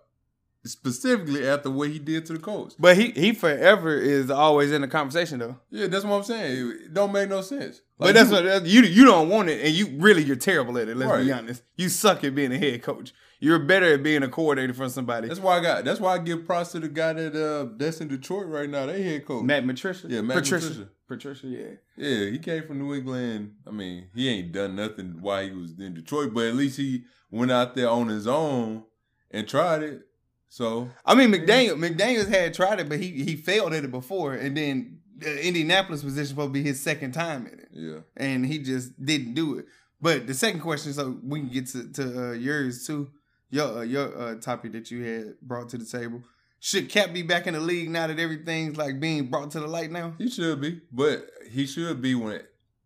specifically 0.71 1.47
after 1.47 1.69
what 1.69 1.89
he 1.89 1.99
did 1.99 2.25
to 2.27 2.33
the 2.33 2.39
Colts. 2.39 2.75
But 2.79 2.97
he 2.97 3.11
he 3.11 3.33
forever 3.33 3.93
is 3.97 4.29
always 4.29 4.71
in 4.71 4.81
the 4.81 4.88
conversation 4.88 5.39
though. 5.39 5.57
Yeah, 5.71 5.88
that's 5.88 6.05
what 6.05 6.15
I'm 6.17 6.23
saying. 6.23 6.71
It 6.85 6.93
don't 6.93 7.11
make 7.11 7.29
no 7.29 7.41
sense. 7.41 7.81
But 7.97 8.13
that's 8.15 8.29
you- 8.29 8.35
what 8.35 8.43
that's- 8.45 8.71
you 8.71 8.81
you 8.83 9.05
don't 9.05 9.29
want 9.29 9.49
it, 9.49 9.65
and 9.65 9.73
you 9.73 9.88
really 9.97 10.23
you're 10.23 10.35
terrible 10.35 10.77
at 10.77 10.88
it. 10.89 10.95
Let's 10.97 11.23
be 11.25 11.31
honest. 11.31 11.63
You 11.75 11.89
suck 11.89 12.23
at 12.23 12.33
being 12.35 12.51
a 12.51 12.57
head 12.57 12.81
coach. 12.83 13.13
You're 13.41 13.59
better 13.59 13.93
at 13.93 14.03
being 14.03 14.21
a 14.23 14.27
coordinator 14.27 14.73
for 14.73 14.89
somebody. 14.89 15.27
That's 15.29 15.39
why 15.39 15.57
I 15.57 15.61
got. 15.61 15.85
That's 15.85 15.99
why 16.01 16.13
I 16.15 16.17
give 16.17 16.45
props 16.45 16.73
to 16.73 16.79
the 16.79 16.89
guy 16.89 17.13
that 17.13 17.35
uh 17.35 17.73
that's 17.77 18.01
in 18.01 18.07
Detroit 18.09 18.47
right 18.47 18.69
now. 18.69 18.85
They 18.85 19.01
head 19.01 19.25
coach. 19.25 19.43
Matt 19.45 19.65
Patricia. 19.65 20.07
Yeah, 20.09 20.21
Matt 20.21 20.38
Patricia. 20.38 20.67
Patricia. 20.67 20.89
Patricia. 21.07 21.47
Yeah. 21.47 21.67
Yeah, 21.97 22.29
he 22.31 22.38
came 22.39 22.63
from 22.67 22.79
New 22.79 22.93
England. 22.93 23.53
I 23.67 23.71
mean, 23.71 24.09
he 24.13 24.29
ain't 24.29 24.51
done 24.51 24.75
nothing 24.75 25.17
while 25.21 25.43
he 25.43 25.51
was 25.51 25.71
in 25.79 25.93
Detroit, 25.95 26.33
but 26.33 26.45
at 26.47 26.55
least 26.55 26.77
he 26.77 27.03
went 27.31 27.51
out 27.51 27.75
there 27.75 27.89
on 27.89 28.09
his 28.09 28.27
own 28.27 28.83
and 29.31 29.47
tried 29.47 29.83
it. 29.83 30.01
So 30.50 30.89
I 31.06 31.15
mean, 31.15 31.32
McDaniel 31.32 31.77
McDaniel's 31.77 32.27
had 32.27 32.53
tried 32.53 32.79
it, 32.79 32.89
but 32.89 33.00
he 33.00 33.24
he 33.24 33.36
failed 33.36 33.74
at 33.74 33.84
it 33.84 33.91
before, 33.91 34.34
and 34.34 34.58
then 34.58 35.00
the 35.18 35.48
Indianapolis 35.48 36.03
position 36.03 36.27
supposed 36.27 36.50
to 36.50 36.53
be 36.53 36.63
his 36.63 36.82
second 36.82 37.12
time 37.12 37.46
in 37.48 37.60
it, 37.60 37.68
yeah, 37.72 38.00
and 38.18 38.46
he 38.46 38.60
just 38.60 39.03
didn't 39.03 39.36
do 39.36 39.60
it. 39.60 39.65
But 40.01 40.27
the 40.27 40.34
second 40.34 40.62
question, 40.62 40.94
so 40.94 41.18
we 41.24 41.41
can 41.41 41.50
get 41.50 41.68
to 41.68 41.91
to 41.91 42.29
uh, 42.29 42.32
yours 42.32 42.88
too, 42.88 43.12
your 43.51 43.79
uh, 43.79 43.82
your 43.82 44.20
uh, 44.20 44.36
topic 44.36 44.72
that 44.72 44.89
you 44.89 45.03
had 45.03 45.39
brought 45.41 45.70
to 45.70 45.77
the 45.77 45.86
table. 45.86 46.24
Should 46.62 46.89
Kap 46.89 47.13
be 47.13 47.22
back 47.22 47.48
in 47.48 47.53
the 47.53 47.60
league 47.60 47.89
now 47.89 48.08
that 48.08 48.20
everything's 48.20 48.75
like 48.75 49.00
being 49.00 49.27
brought 49.27 49.51
to 49.51 49.62
the 49.62 49.68
light 49.68 49.91
now? 49.91 50.15
he 50.18 50.29
should 50.29 50.60
be, 50.60 50.82
but 50.91 51.29
he 51.50 51.65
should 51.65 52.01
be 52.01 52.15
when 52.15 52.41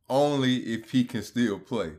only 0.10 0.58
if 0.58 0.91
he 0.91 1.03
can 1.03 1.24
still 1.24 1.60
play. 1.60 1.93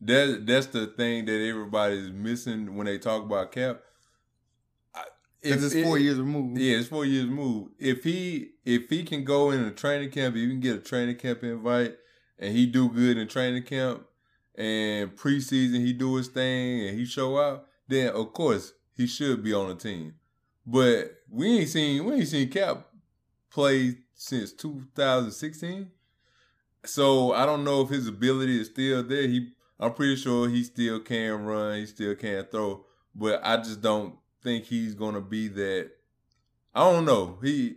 That 0.00 0.44
that's 0.46 0.66
the 0.66 0.86
thing 0.86 1.26
that 1.26 1.46
everybody's 1.46 2.10
missing 2.10 2.76
when 2.76 2.86
they 2.86 2.98
talk 2.98 3.24
about 3.24 3.52
Kap. 3.52 3.82
If 5.42 5.62
it's 5.62 5.74
four 5.74 5.98
it- 5.98 6.02
years 6.02 6.18
removed. 6.18 6.58
Yeah, 6.58 6.76
it's 6.76 6.88
four 6.88 7.04
years 7.04 7.26
move. 7.26 7.68
If 7.78 8.04
he 8.04 8.50
if 8.64 8.90
he 8.90 9.04
can 9.04 9.24
go 9.24 9.50
in 9.50 9.60
a 9.64 9.70
training 9.70 10.10
camp, 10.10 10.36
if 10.36 10.42
he 10.42 10.48
can 10.48 10.60
get 10.60 10.76
a 10.76 10.80
training 10.80 11.16
camp 11.16 11.42
invite 11.42 11.96
and 12.38 12.54
he 12.54 12.66
do 12.66 12.88
good 12.90 13.16
in 13.16 13.26
training 13.28 13.62
camp 13.64 14.02
and 14.54 15.16
preseason 15.16 15.84
he 15.84 15.92
do 15.92 16.16
his 16.16 16.28
thing 16.28 16.88
and 16.88 16.98
he 16.98 17.04
show 17.06 17.38
out, 17.38 17.66
then 17.88 18.10
of 18.10 18.32
course 18.32 18.74
he 18.92 19.06
should 19.06 19.42
be 19.42 19.54
on 19.54 19.68
the 19.68 19.74
team. 19.74 20.14
But 20.66 21.22
we 21.30 21.60
ain't 21.60 21.68
seen 21.68 22.04
we 22.04 22.14
ain't 22.16 22.28
seen 22.28 22.48
Kap 22.50 22.86
play 23.50 23.96
since 24.14 24.52
2016. 24.52 25.90
So 26.84 27.32
I 27.32 27.46
don't 27.46 27.64
know 27.64 27.82
if 27.82 27.88
his 27.88 28.06
ability 28.08 28.60
is 28.60 28.68
still 28.68 29.02
there. 29.02 29.22
He 29.26 29.50
I'm 29.78 29.94
pretty 29.94 30.16
sure 30.16 30.48
he 30.48 30.62
still 30.64 31.00
can 31.00 31.44
run, 31.44 31.78
he 31.78 31.86
still 31.86 32.14
can 32.14 32.44
throw, 32.44 32.84
but 33.14 33.40
I 33.42 33.56
just 33.56 33.80
don't 33.80 34.14
think 34.42 34.64
he's 34.64 34.94
gonna 34.94 35.20
be 35.20 35.48
that. 35.48 35.90
I 36.74 36.90
don't 36.90 37.04
know. 37.04 37.38
He 37.42 37.76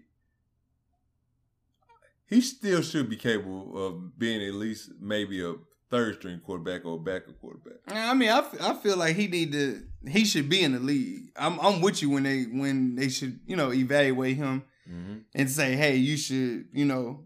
he 2.27 2.41
still 2.41 2.82
should 2.82 3.10
be 3.10 3.15
capable 3.15 3.88
of 3.88 4.17
being 4.17 4.41
at 4.48 4.53
least 4.55 4.91
maybe 5.00 5.43
a 5.43 5.53
third 5.89 6.15
string 6.15 6.39
quarterback 6.43 6.86
or 6.86 6.96
a 6.96 7.00
backup 7.00 7.39
quarterback. 7.39 7.77
I 7.88 8.13
mean, 8.13 8.29
I, 8.29 8.39
f- 8.39 8.62
I 8.62 8.74
feel 8.74 8.98
like 8.98 9.15
he 9.15 9.27
need 9.27 9.51
to. 9.51 9.84
He 10.08 10.25
should 10.25 10.50
be 10.50 10.62
in 10.63 10.74
the 10.74 10.79
league. 10.79 11.32
I'm 11.36 11.60
I'm 11.60 11.82
with 11.82 12.01
you 12.01 12.10
when 12.10 12.24
they 12.24 12.43
when 12.43 12.96
they 12.96 13.10
should 13.10 13.39
you 13.46 13.55
know 13.55 13.72
evaluate 13.72 14.38
him 14.38 14.63
Mm-hmm. 14.89 15.20
and 15.34 15.50
say, 15.50 15.77
hey, 15.77 15.96
you 15.96 16.17
should 16.17 16.65
you 16.74 16.84
know 16.84 17.24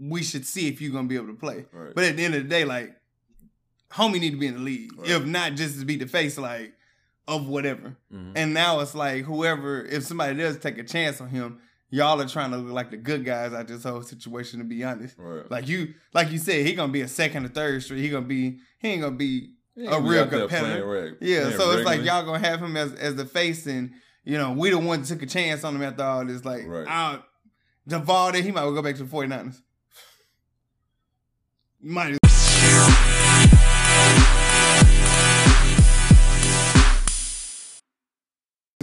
we 0.00 0.22
should 0.22 0.46
see 0.46 0.68
if 0.68 0.80
you're 0.80 0.90
gonna 0.92 1.06
be 1.06 1.16
able 1.16 1.26
to 1.26 1.34
play. 1.34 1.66
Right. 1.70 1.94
But 1.94 2.04
at 2.04 2.16
the 2.16 2.24
end 2.24 2.34
of 2.34 2.44
the 2.44 2.48
day, 2.48 2.64
like 2.64 2.96
homie 3.90 4.18
need 4.18 4.30
to 4.30 4.38
be 4.38 4.46
in 4.46 4.54
the 4.54 4.60
league, 4.60 4.90
Right. 4.96 5.10
if 5.10 5.26
not 5.26 5.54
just 5.54 5.78
to 5.80 5.84
be 5.84 5.96
the 5.96 6.06
face 6.06 6.38
like 6.38 6.72
of 7.28 7.46
whatever. 7.46 7.96
Mhm. 8.12 8.32
And 8.34 8.52
now 8.54 8.80
it's 8.80 8.94
like 8.96 9.24
whoever, 9.24 9.84
if 9.84 10.02
somebody 10.04 10.36
does 10.36 10.58
take 10.58 10.78
a 10.78 10.82
chance 10.84 11.20
on 11.20 11.28
him, 11.28 11.58
y'all 11.90 12.20
are 12.20 12.26
trying 12.26 12.50
to 12.50 12.56
look 12.56 12.72
like 12.72 12.90
the 12.90 12.96
good 12.96 13.24
guys 13.24 13.52
out 13.52 13.68
this 13.68 13.84
whole 13.84 14.02
situation. 14.02 14.58
To 14.58 14.64
be 14.64 14.82
honest, 14.82 15.14
right. 15.18 15.48
like 15.50 15.68
you, 15.68 15.94
like 16.14 16.32
you 16.32 16.38
said, 16.38 16.66
he 16.66 16.74
gonna 16.74 16.92
be 16.92 17.02
a 17.02 17.08
second 17.08 17.44
or 17.44 17.48
third 17.48 17.82
street. 17.84 18.00
He 18.00 18.08
gonna 18.08 18.26
be, 18.26 18.58
he 18.80 18.88
ain't 18.88 19.02
gonna 19.02 19.14
be 19.16 19.52
a 19.76 20.00
real 20.00 20.26
competitor. 20.26 21.16
yeah, 21.20 21.50
so 21.56 21.70
it's 21.72 21.84
like 21.86 22.02
y'all 22.02 22.24
gonna 22.24 22.40
have 22.40 22.60
him 22.60 22.76
as 22.76 22.92
as 22.94 23.14
the 23.14 23.24
face, 23.26 23.66
and 23.66 23.92
you 24.24 24.36
know 24.38 24.52
we 24.52 24.70
the 24.70 24.78
one 24.78 25.02
that 25.02 25.06
took 25.06 25.22
a 25.22 25.26
chance 25.26 25.62
on 25.64 25.76
him 25.76 25.82
after 25.82 26.02
all 26.02 26.24
this. 26.24 26.44
Like, 26.44 26.66
Right. 26.66 27.20
Javaldi, 27.88 28.42
he 28.42 28.50
might 28.50 28.64
well 28.64 28.74
go 28.74 28.82
back 28.82 28.96
to 28.96 29.04
the 29.04 29.10
49ers. 29.10 29.62
Might 31.80 32.12
as 32.12 32.17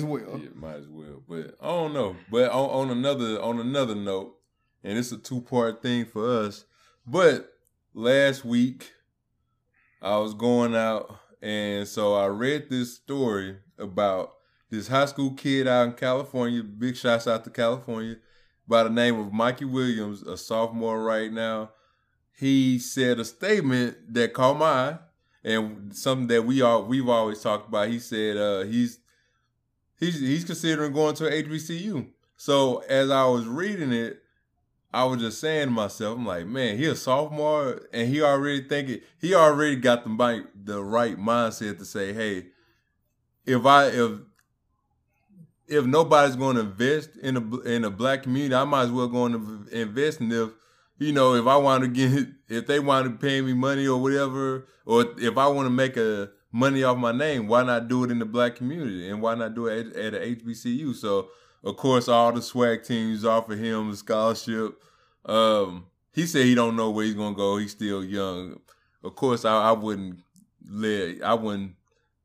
well. 0.03 0.39
Yeah, 0.41 0.49
might 0.53 0.75
as 0.75 0.87
well. 0.89 1.23
But 1.27 1.55
I 1.61 1.67
don't 1.67 1.93
know. 1.93 2.15
But 2.29 2.51
on, 2.51 2.89
on 2.89 2.97
another 2.97 3.41
on 3.41 3.59
another 3.59 3.95
note, 3.95 4.35
and 4.83 4.97
it's 4.97 5.11
a 5.11 5.17
two 5.17 5.41
part 5.41 5.81
thing 5.81 6.05
for 6.05 6.45
us. 6.45 6.65
But 7.07 7.53
last 7.93 8.43
week 8.43 8.91
I 10.01 10.17
was 10.17 10.33
going 10.33 10.75
out 10.75 11.19
and 11.41 11.87
so 11.87 12.15
I 12.15 12.25
read 12.25 12.69
this 12.69 12.95
story 12.95 13.57
about 13.77 14.33
this 14.69 14.87
high 14.87 15.05
school 15.05 15.31
kid 15.31 15.67
out 15.67 15.87
in 15.87 15.93
California. 15.93 16.63
Big 16.63 16.97
shots 16.97 17.27
out 17.27 17.43
to 17.43 17.49
California 17.49 18.17
by 18.67 18.83
the 18.83 18.89
name 18.89 19.19
of 19.19 19.31
Mikey 19.31 19.65
Williams, 19.65 20.23
a 20.23 20.37
sophomore 20.37 21.03
right 21.03 21.31
now. 21.31 21.71
He 22.37 22.79
said 22.79 23.19
a 23.19 23.25
statement 23.25 24.13
that 24.13 24.33
caught 24.33 24.57
my 24.57 24.65
eye 24.65 24.97
and 25.43 25.95
something 25.95 26.27
that 26.27 26.45
we 26.45 26.61
all 26.61 26.83
we've 26.83 27.07
always 27.07 27.41
talked 27.41 27.69
about. 27.69 27.87
He 27.87 27.99
said 27.99 28.35
uh, 28.35 28.63
he's 28.63 28.99
he's 30.05 30.19
he's 30.19 30.45
considering 30.45 30.93
going 30.93 31.15
to 31.15 31.23
HBCU. 31.23 32.07
So 32.37 32.79
as 32.89 33.09
I 33.09 33.25
was 33.25 33.47
reading 33.47 33.91
it, 33.91 34.21
I 34.93 35.03
was 35.03 35.19
just 35.19 35.39
saying 35.41 35.67
to 35.67 35.71
myself, 35.71 36.17
I'm 36.17 36.25
like, 36.25 36.45
man, 36.45 36.77
he 36.77 36.85
a 36.85 36.95
sophomore, 36.95 37.81
and 37.91 38.07
he 38.07 38.21
already 38.21 38.63
thinking 38.63 39.01
he 39.19 39.33
already 39.33 39.75
got 39.75 40.03
the 40.03 40.09
mic, 40.09 40.45
the 40.55 40.83
right 40.83 41.17
mindset 41.17 41.79
to 41.79 41.85
say, 41.85 42.13
hey, 42.13 42.47
if 43.45 43.65
I 43.65 43.87
if 43.87 44.19
if 45.67 45.85
nobody's 45.85 46.35
going 46.35 46.55
to 46.55 46.61
invest 46.61 47.17
in 47.17 47.37
a 47.37 47.59
in 47.61 47.83
a 47.83 47.89
black 47.89 48.23
community, 48.23 48.55
I 48.55 48.63
might 48.63 48.83
as 48.83 48.91
well 48.91 49.07
go 49.07 49.25
and 49.25 49.67
invest. 49.69 50.19
And 50.19 50.31
if 50.31 50.51
you 50.97 51.11
know, 51.11 51.35
if 51.35 51.45
I 51.47 51.57
want 51.57 51.83
to 51.83 51.89
get, 51.89 52.27
if 52.47 52.67
they 52.67 52.79
want 52.79 53.05
to 53.05 53.11
pay 53.11 53.41
me 53.41 53.53
money 53.53 53.87
or 53.87 54.01
whatever, 54.01 54.67
or 54.85 55.05
if 55.17 55.37
I 55.37 55.47
want 55.47 55.65
to 55.65 55.71
make 55.71 55.97
a 55.97 56.29
money 56.55 56.83
off 56.83 56.97
my 56.97 57.11
name, 57.11 57.47
why 57.47 57.63
not 57.63 57.89
do 57.89 58.05
it 58.05 58.11
in 58.11 58.19
the 58.19 58.25
black 58.25 58.55
community, 58.55 59.09
and 59.09 59.21
why 59.21 59.35
not 59.35 59.53
do 59.53 59.67
it 59.67 59.87
at, 59.87 59.95
at 59.97 60.13
a 60.13 60.35
HBCU? 60.35 60.95
So, 60.95 61.27
of 61.65 61.75
course, 61.75 62.07
all 62.07 62.31
the 62.31 62.39
SWAC 62.39 62.87
teams 62.87 63.25
offer 63.25 63.55
him 63.55 63.89
a 63.89 63.95
scholarship. 63.95 64.81
Um, 65.25 65.87
he 66.13 66.25
said 66.25 66.45
he 66.45 66.55
don't 66.55 66.77
know 66.77 66.91
where 66.91 67.03
he's 67.03 67.13
gonna 67.13 67.35
go. 67.35 67.57
He's 67.57 67.71
still 67.71 68.05
young. 68.05 68.61
Of 69.03 69.15
course, 69.15 69.43
I, 69.43 69.69
I 69.69 69.71
wouldn't 69.73 70.19
let, 70.71 71.21
I 71.23 71.33
wouldn't 71.33 71.73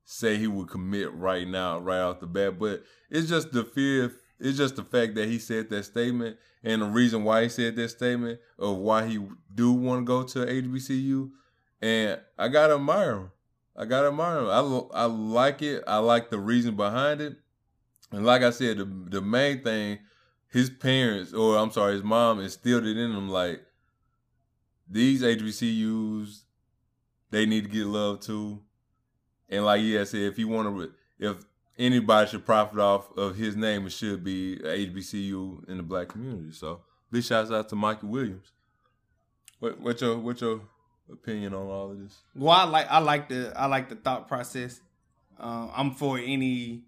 say 0.04 0.37
he 0.37 0.46
would 0.46 0.68
commit 0.68 1.12
right 1.12 1.46
now, 1.46 1.80
right 1.80 2.00
off 2.00 2.20
the 2.20 2.28
bat. 2.28 2.56
But 2.56 2.84
it's 3.10 3.28
just 3.28 3.50
the 3.50 3.64
fear. 3.64 4.12
It's 4.38 4.56
just 4.56 4.76
the 4.76 4.84
fact 4.84 5.16
that 5.16 5.28
he 5.28 5.40
said 5.40 5.70
that 5.70 5.84
statement, 5.84 6.37
and 6.62 6.82
the 6.82 6.87
reason 6.87 7.25
why 7.25 7.42
he 7.42 7.49
said 7.49 7.75
that 7.75 7.88
statement 7.88 8.38
of 8.60 8.76
why 8.76 9.08
he 9.08 9.18
do 9.52 9.72
want 9.72 10.02
to 10.02 10.04
go 10.04 10.22
to 10.22 10.46
HBCU. 10.46 11.30
And 11.82 12.20
I 12.38 12.46
gotta 12.46 12.75
admire 12.75 13.16
him. 13.16 13.30
I 13.80 13.87
gotta 13.87 14.08
admire 14.08 14.40
him. 14.40 14.49
I 14.49 15.00
I 15.00 15.04
like 15.06 15.62
it. 15.62 15.82
I 15.87 15.96
like 15.99 16.28
the 16.28 16.38
reason 16.38 16.76
behind 16.76 17.22
it. 17.22 17.38
And 18.12 18.26
like 18.26 18.42
I 18.42 18.50
said, 18.50 18.76
the 18.76 18.84
the 18.84 19.22
main 19.22 19.64
thing, 19.64 20.00
his 20.49 20.68
parents, 20.68 21.32
or 21.32 21.56
I'm 21.56 21.70
sorry, 21.70 21.94
his 21.94 22.02
mom 22.02 22.40
instilled 22.40 22.84
it 22.84 22.99
in 22.99 23.10
him 23.10 23.30
like 23.30 23.62
these 24.87 25.22
HBCUs, 25.22 26.42
they 27.30 27.46
need 27.46 27.64
to 27.64 27.70
get 27.70 27.87
love 27.87 28.20
too. 28.20 28.60
And 29.49 29.64
like 29.64 29.80
yeah, 29.82 30.02
I 30.02 30.04
said, 30.04 30.20
if 30.20 30.38
you 30.38 30.49
want 30.49 30.76
to, 30.76 30.92
if 31.18 31.38
anybody 31.78 32.28
should 32.28 32.44
profit 32.44 32.80
off 32.80 33.16
of 33.16 33.37
his 33.37 33.56
name, 33.56 33.87
it 33.87 33.92
should 33.92 34.22
be 34.22 34.58
HBCU 34.58 35.70
in 35.70 35.78
the 35.78 35.82
black 35.82 36.08
community. 36.08 36.52
So 36.52 36.82
big 37.10 37.25
shouts 37.25 37.50
out 37.50 37.70
to 37.70 37.76
Michael 37.76 38.10
Williams. 38.10 38.52
What 39.58 39.80
what's 39.80 40.02
your 40.02 40.18
what 40.18 40.38
your 40.42 40.60
opinion 41.12 41.54
on 41.54 41.66
all 41.66 41.90
of 41.92 41.98
this? 41.98 42.16
Well, 42.34 42.50
I 42.50 42.64
like 42.64 42.86
I 42.90 42.98
like 42.98 43.28
the 43.28 43.52
I 43.56 43.66
like 43.66 43.88
the 43.88 43.96
thought 43.96 44.28
process. 44.28 44.80
Uh, 45.38 45.68
I'm 45.74 45.92
for 45.94 46.18
any 46.18 46.82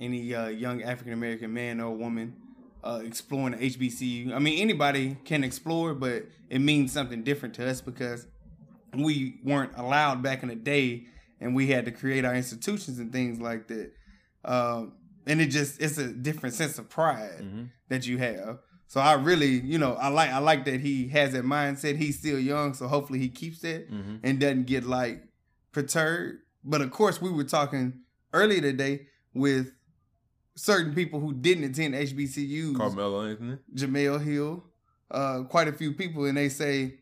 any 0.00 0.34
uh, 0.34 0.48
young 0.48 0.82
African 0.82 1.12
American 1.12 1.52
man 1.52 1.80
or 1.80 1.94
woman 1.96 2.36
uh, 2.82 3.00
exploring 3.04 3.52
the 3.58 3.70
HBCU. 3.70 4.32
I 4.34 4.38
mean, 4.38 4.58
anybody 4.60 5.16
can 5.24 5.42
explore, 5.44 5.94
but 5.94 6.24
it 6.50 6.58
means 6.60 6.92
something 6.92 7.22
different 7.22 7.54
to 7.54 7.68
us 7.68 7.80
because 7.80 8.26
we 8.94 9.40
weren't 9.44 9.72
allowed 9.76 10.22
back 10.22 10.42
in 10.42 10.48
the 10.50 10.54
day, 10.54 11.04
and 11.40 11.54
we 11.54 11.68
had 11.68 11.84
to 11.86 11.90
create 11.90 12.24
our 12.24 12.34
institutions 12.34 12.98
and 12.98 13.12
things 13.12 13.40
like 13.40 13.68
that. 13.68 13.92
Um, 14.44 14.92
and 15.26 15.40
it 15.40 15.46
just 15.46 15.80
it's 15.80 15.96
a 15.98 16.12
different 16.12 16.54
sense 16.54 16.78
of 16.78 16.88
pride 16.90 17.40
Mm-hmm. 17.40 17.64
that 17.88 18.06
you 18.06 18.18
have. 18.18 18.58
So 18.94 19.00
I 19.00 19.14
really, 19.14 19.58
you 19.58 19.76
know, 19.76 19.94
I 19.94 20.06
like 20.06 20.30
I 20.30 20.38
like 20.38 20.66
that 20.66 20.78
he 20.78 21.08
has 21.08 21.32
that 21.32 21.42
mindset. 21.42 21.96
He's 21.96 22.16
still 22.16 22.38
young, 22.38 22.74
so 22.74 22.86
hopefully 22.86 23.18
he 23.18 23.28
keeps 23.28 23.58
that 23.62 23.90
Mm-hmm. 23.90 24.16
and 24.22 24.38
doesn't 24.38 24.66
get 24.66 24.84
like 24.84 25.24
perturbed. 25.72 26.38
But 26.62 26.80
of 26.80 26.92
course, 26.92 27.20
we 27.20 27.28
were 27.32 27.42
talking 27.42 28.02
earlier 28.32 28.60
today 28.60 29.06
with 29.34 29.72
certain 30.54 30.94
people 30.94 31.18
who 31.18 31.32
didn't 31.34 31.64
attend 31.64 31.94
HBCUs, 31.94 32.76
Carmelo 32.76 33.26
Anthony. 33.26 33.58
Jemele 33.74 34.22
Hill, 34.24 34.64
uh, 35.10 35.42
quite 35.42 35.66
a 35.66 35.72
few 35.72 35.92
people, 35.94 36.26
and 36.26 36.36
they 36.36 36.48
say, 36.48 37.00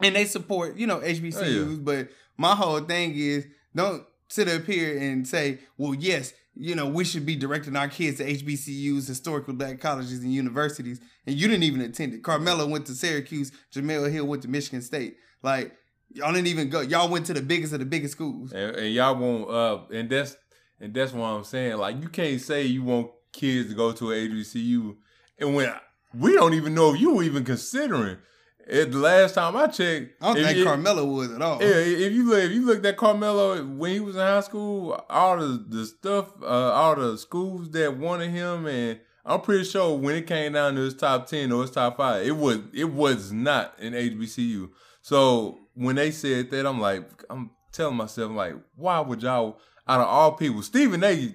and 0.00 0.14
they 0.14 0.26
support, 0.26 0.76
you 0.76 0.86
know, 0.86 1.00
HBCUs. 1.00 1.84
But 1.84 2.10
my 2.36 2.54
whole 2.54 2.78
thing 2.82 3.14
is, 3.16 3.48
don't 3.74 4.04
sit 4.28 4.46
up 4.48 4.64
here 4.64 4.96
and 4.96 5.26
say, 5.26 5.58
well, 5.76 5.92
yes, 5.92 6.34
you 6.54 6.74
know, 6.74 6.86
we 6.86 7.04
should 7.04 7.24
be 7.24 7.36
directing 7.36 7.76
our 7.76 7.88
kids 7.88 8.18
to 8.18 8.24
HBCUs, 8.24 9.08
historical 9.08 9.54
black 9.54 9.80
colleges 9.80 10.22
and 10.22 10.32
universities, 10.32 11.00
and 11.26 11.36
you 11.36 11.48
didn't 11.48 11.62
even 11.62 11.80
attend 11.80 12.14
it. 12.14 12.22
Carmelo 12.22 12.66
went 12.66 12.86
to 12.86 12.94
Syracuse, 12.94 13.52
Jemele 13.74 14.12
Hill 14.12 14.26
went 14.26 14.42
to 14.42 14.48
Michigan 14.48 14.82
State. 14.82 15.16
Like, 15.42 15.72
y'all 16.14 16.32
didn't 16.32 16.48
even 16.48 16.68
go. 16.68 16.80
Y'all 16.80 17.08
went 17.08 17.26
to 17.26 17.34
the 17.34 17.42
biggest 17.42 17.72
of 17.72 17.78
the 17.78 17.86
biggest 17.86 18.12
schools. 18.12 18.52
And, 18.52 18.76
and 18.76 18.94
y'all 18.94 19.16
won't 19.16 19.50
uh 19.50 19.94
and 19.94 20.08
that's 20.08 20.36
and 20.80 20.92
that's 20.94 21.12
what 21.12 21.26
I'm 21.26 21.44
saying. 21.44 21.76
Like 21.76 22.00
you 22.00 22.08
can't 22.08 22.40
say 22.40 22.64
you 22.64 22.82
want 22.82 23.10
kids 23.32 23.70
to 23.70 23.74
go 23.74 23.92
to 23.92 24.12
an 24.12 24.30
HBCU 24.30 24.96
and 25.38 25.54
when 25.54 25.72
we 26.14 26.34
don't 26.34 26.54
even 26.54 26.74
know 26.74 26.94
if 26.94 27.00
you 27.00 27.14
were 27.14 27.22
even 27.22 27.44
considering. 27.44 28.18
It, 28.66 28.92
the 28.92 28.98
last 28.98 29.34
time 29.34 29.56
I 29.56 29.66
checked, 29.66 30.22
I 30.22 30.34
don't 30.34 30.44
think 30.44 30.64
Carmelo 30.64 31.04
was 31.04 31.32
at 31.32 31.42
all. 31.42 31.60
Yeah, 31.60 31.74
if 31.76 32.12
you 32.12 32.28
look, 32.28 32.42
if 32.42 32.52
you 32.52 32.64
looked 32.64 32.86
at 32.86 32.96
Carmelo 32.96 33.64
when 33.64 33.92
he 33.92 34.00
was 34.00 34.14
in 34.14 34.20
high 34.20 34.40
school, 34.40 35.04
all 35.10 35.36
the 35.38 35.64
the 35.68 35.86
stuff, 35.86 36.32
uh, 36.42 36.46
all 36.46 36.94
the 36.94 37.18
schools 37.18 37.70
that 37.70 37.96
wanted 37.96 38.30
him, 38.30 38.66
and 38.66 39.00
I'm 39.24 39.40
pretty 39.40 39.64
sure 39.64 39.96
when 39.96 40.14
it 40.14 40.26
came 40.26 40.52
down 40.52 40.76
to 40.76 40.82
his 40.82 40.94
top 40.94 41.26
ten 41.26 41.50
or 41.52 41.62
his 41.62 41.70
top 41.70 41.96
five, 41.96 42.26
it 42.26 42.36
was 42.36 42.58
it 42.72 42.90
was 42.90 43.32
not 43.32 43.78
an 43.80 43.92
HBCU. 43.94 44.70
So 45.02 45.58
when 45.74 45.96
they 45.96 46.10
said 46.10 46.50
that, 46.50 46.66
I'm 46.66 46.80
like, 46.80 47.08
I'm 47.28 47.50
telling 47.72 47.96
myself, 47.96 48.32
like, 48.32 48.54
why 48.76 49.00
would 49.00 49.22
y'all, 49.22 49.58
out 49.88 50.00
of 50.00 50.06
all 50.06 50.32
people, 50.32 50.62
Stephen 50.62 51.02
A. 51.02 51.34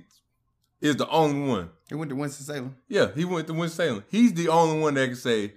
is 0.82 0.96
the 0.96 1.08
only 1.10 1.48
one. 1.48 1.70
He 1.90 1.96
went 1.96 2.10
to 2.10 2.16
Winston 2.16 2.46
Salem. 2.46 2.76
Yeah, 2.88 3.12
he 3.14 3.26
went 3.26 3.48
to 3.48 3.54
Winston 3.54 3.86
Salem. 3.86 4.04
He's 4.10 4.34
the 4.34 4.50
only 4.50 4.80
one 4.80 4.94
that 4.94 5.08
can 5.08 5.16
say, 5.16 5.54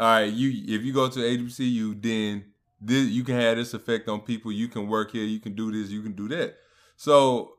"All 0.00 0.06
right, 0.06 0.32
you 0.32 0.76
if 0.76 0.82
you 0.82 0.94
go 0.94 1.08
to 1.10 1.20
HBCU, 1.20 2.02
then 2.02 2.46
this 2.80 3.08
you 3.08 3.22
can 3.22 3.34
have 3.34 3.58
this 3.58 3.74
effect 3.74 4.08
on 4.08 4.22
people. 4.22 4.50
You 4.50 4.68
can 4.68 4.88
work 4.88 5.12
here. 5.12 5.24
You 5.24 5.40
can 5.40 5.54
do 5.54 5.70
this. 5.70 5.90
You 5.90 6.02
can 6.02 6.12
do 6.12 6.26
that." 6.28 6.56
So 6.96 7.56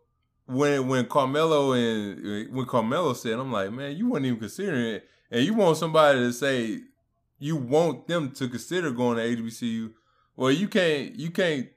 when 0.48 0.88
when 0.88 1.06
Carmelo 1.06 1.74
and 1.74 2.18
uh, 2.20 2.52
when 2.52 2.66
Carmelo 2.66 3.14
said, 3.14 3.40
"I'm 3.40 3.52
like, 3.52 3.72
man, 3.72 3.96
you 3.96 4.10
weren't 4.10 4.26
even 4.26 4.40
considering 4.40 4.96
it," 4.96 5.08
and 5.30 5.46
you 5.46 5.54
want 5.54 5.78
somebody 5.78 6.18
to 6.18 6.34
say 6.34 6.80
you 7.38 7.58
want 7.58 8.08
them 8.08 8.32
to 8.32 8.48
consider 8.48 8.90
going 8.92 9.18
to 9.18 9.44
HBCU. 9.44 9.92
Well, 10.36 10.52
you 10.52 10.68
can't 10.68 11.16
you 11.16 11.30
can't 11.30 11.70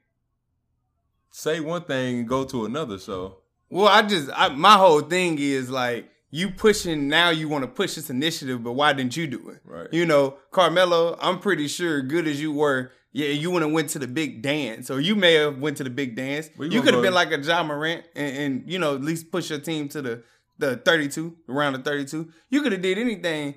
say 1.29 1.59
one 1.59 1.83
thing 1.83 2.19
and 2.19 2.27
go 2.27 2.43
to 2.45 2.65
another. 2.65 2.97
So 2.97 3.37
Well, 3.69 3.87
I 3.87 4.01
just 4.01 4.31
I, 4.33 4.49
my 4.49 4.77
whole 4.77 5.01
thing 5.01 5.37
is 5.37 5.69
like 5.69 6.09
you 6.31 6.51
pushing 6.51 7.07
now. 7.07 7.29
You 7.29 7.47
want 7.47 7.63
to 7.63 7.67
push 7.67 7.95
this 7.95 8.09
initiative, 8.09 8.63
but 8.63 8.73
why 8.73 8.93
didn't 8.93 9.15
you 9.15 9.27
do 9.27 9.49
it? 9.49 9.61
right, 9.65 9.87
You 9.91 10.05
know, 10.05 10.37
Carmelo. 10.51 11.17
I'm 11.21 11.39
pretty 11.39 11.67
sure, 11.67 12.01
good 12.01 12.27
as 12.27 12.41
you 12.41 12.51
were, 12.51 12.91
yeah, 13.11 13.29
you 13.29 13.49
wouldn't 13.51 13.69
have 13.69 13.73
went 13.73 13.89
to 13.91 13.99
the 13.99 14.07
big 14.07 14.41
dance, 14.41 14.89
or 14.89 14.99
you 14.99 15.15
may 15.15 15.35
have 15.35 15.59
went 15.59 15.77
to 15.77 15.83
the 15.83 15.89
big 15.89 16.15
dance. 16.15 16.49
Well, 16.57 16.67
you 16.67 16.75
you 16.75 16.81
could 16.81 16.93
have 16.93 17.03
been 17.03 17.13
like 17.13 17.31
a 17.31 17.37
John 17.37 17.67
Morant, 17.67 18.05
and, 18.15 18.37
and 18.37 18.71
you 18.71 18.77
know 18.77 18.95
at 18.95 19.01
least 19.01 19.31
push 19.31 19.49
your 19.49 19.59
team 19.59 19.87
to 19.89 20.01
the 20.01 20.23
the 20.57 20.77
32 20.77 21.35
around 21.49 21.73
the 21.73 21.79
32. 21.79 22.29
You 22.49 22.61
could 22.61 22.71
have 22.71 22.81
did 22.81 22.97
anything, 22.97 23.55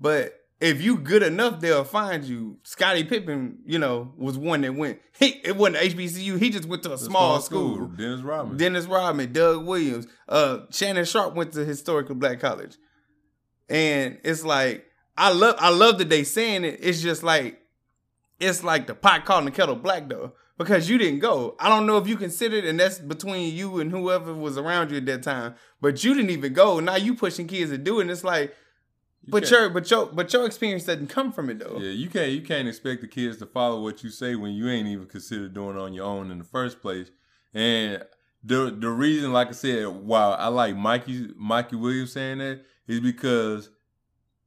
but 0.00 0.45
if 0.60 0.80
you 0.80 0.96
good 0.98 1.22
enough, 1.22 1.60
they'll 1.60 1.84
find 1.84 2.24
you. 2.24 2.58
Scottie 2.62 3.04
Pippen, 3.04 3.58
you 3.66 3.78
know, 3.78 4.12
was 4.16 4.38
one 4.38 4.62
that 4.62 4.74
went. 4.74 5.00
He 5.18 5.40
it 5.44 5.56
wasn't 5.56 5.76
HBCU. 5.94 6.38
He 6.38 6.50
just 6.50 6.66
went 6.66 6.82
to 6.84 6.88
a 6.92 6.96
The 6.96 6.98
small, 6.98 7.40
school. 7.40 7.86
Dennis 7.88 8.20
Rodman. 8.22 8.56
Dennis 8.56 8.86
Rodman, 8.86 9.32
Doug 9.32 9.66
Williams, 9.66 10.06
uh, 10.28 10.60
Shannon 10.70 11.04
Sharpe 11.04 11.34
went 11.34 11.52
to 11.52 11.64
historical 11.64 12.14
black 12.14 12.40
college, 12.40 12.76
and 13.68 14.18
it's 14.24 14.44
like 14.44 14.86
I 15.16 15.32
love 15.32 15.56
I 15.58 15.70
love 15.70 15.98
that 15.98 16.08
they 16.08 16.24
saying 16.24 16.64
it. 16.64 16.78
It's 16.82 17.00
just 17.00 17.22
like 17.22 17.60
it's 18.40 18.62
like 18.62 18.86
the 18.86 18.94
pot 18.94 19.24
calling 19.24 19.46
the 19.46 19.50
kettle 19.50 19.76
black 19.76 20.08
though 20.08 20.32
because 20.58 20.88
you 20.88 20.98
didn't 20.98 21.20
go. 21.20 21.56
I 21.60 21.68
don't 21.68 21.86
know 21.86 21.98
if 21.98 22.06
you 22.08 22.16
considered, 22.16 22.64
and 22.64 22.78
that's 22.78 22.98
between 22.98 23.54
you 23.54 23.80
and 23.80 23.90
whoever 23.90 24.32
was 24.34 24.56
around 24.58 24.90
you 24.90 24.96
at 24.98 25.06
that 25.06 25.22
time. 25.22 25.54
But 25.80 26.02
you 26.04 26.14
didn't 26.14 26.30
even 26.30 26.52
go. 26.52 26.80
Now 26.80 26.96
you 26.96 27.14
pushing 27.14 27.46
kids 27.46 27.70
to 27.70 27.78
do 27.78 27.98
it. 27.98 28.02
And 28.02 28.10
it's 28.10 28.24
like, 28.24 28.54
You 29.26 29.32
but 29.32 29.50
your 29.50 29.68
but 29.70 29.90
your 29.90 30.06
but 30.06 30.32
your 30.32 30.46
experience 30.46 30.84
doesn't 30.84 31.08
come 31.08 31.32
from 31.32 31.50
it 31.50 31.58
though. 31.58 31.78
Yeah, 31.80 31.90
you 31.90 32.08
can't 32.08 32.30
you 32.30 32.42
can't 32.42 32.68
expect 32.68 33.00
the 33.00 33.08
kids 33.08 33.38
to 33.38 33.46
follow 33.46 33.82
what 33.82 34.04
you 34.04 34.10
say 34.10 34.36
when 34.36 34.52
you 34.52 34.68
ain't 34.68 34.86
even 34.86 35.06
considered 35.06 35.52
doing 35.52 35.76
it 35.76 35.80
on 35.80 35.92
your 35.92 36.04
own 36.04 36.30
in 36.30 36.38
the 36.38 36.44
first 36.44 36.80
place. 36.80 37.10
And 37.52 38.04
the 38.44 38.70
the 38.78 38.88
reason, 38.88 39.32
like 39.32 39.48
I 39.48 39.52
said, 39.52 39.88
why 39.88 40.20
I 40.20 40.46
like 40.46 40.76
Mikey 40.76 41.30
Mikey 41.36 41.74
Williams 41.74 42.12
saying 42.12 42.38
that 42.38 42.64
is 42.86 43.00
because 43.00 43.70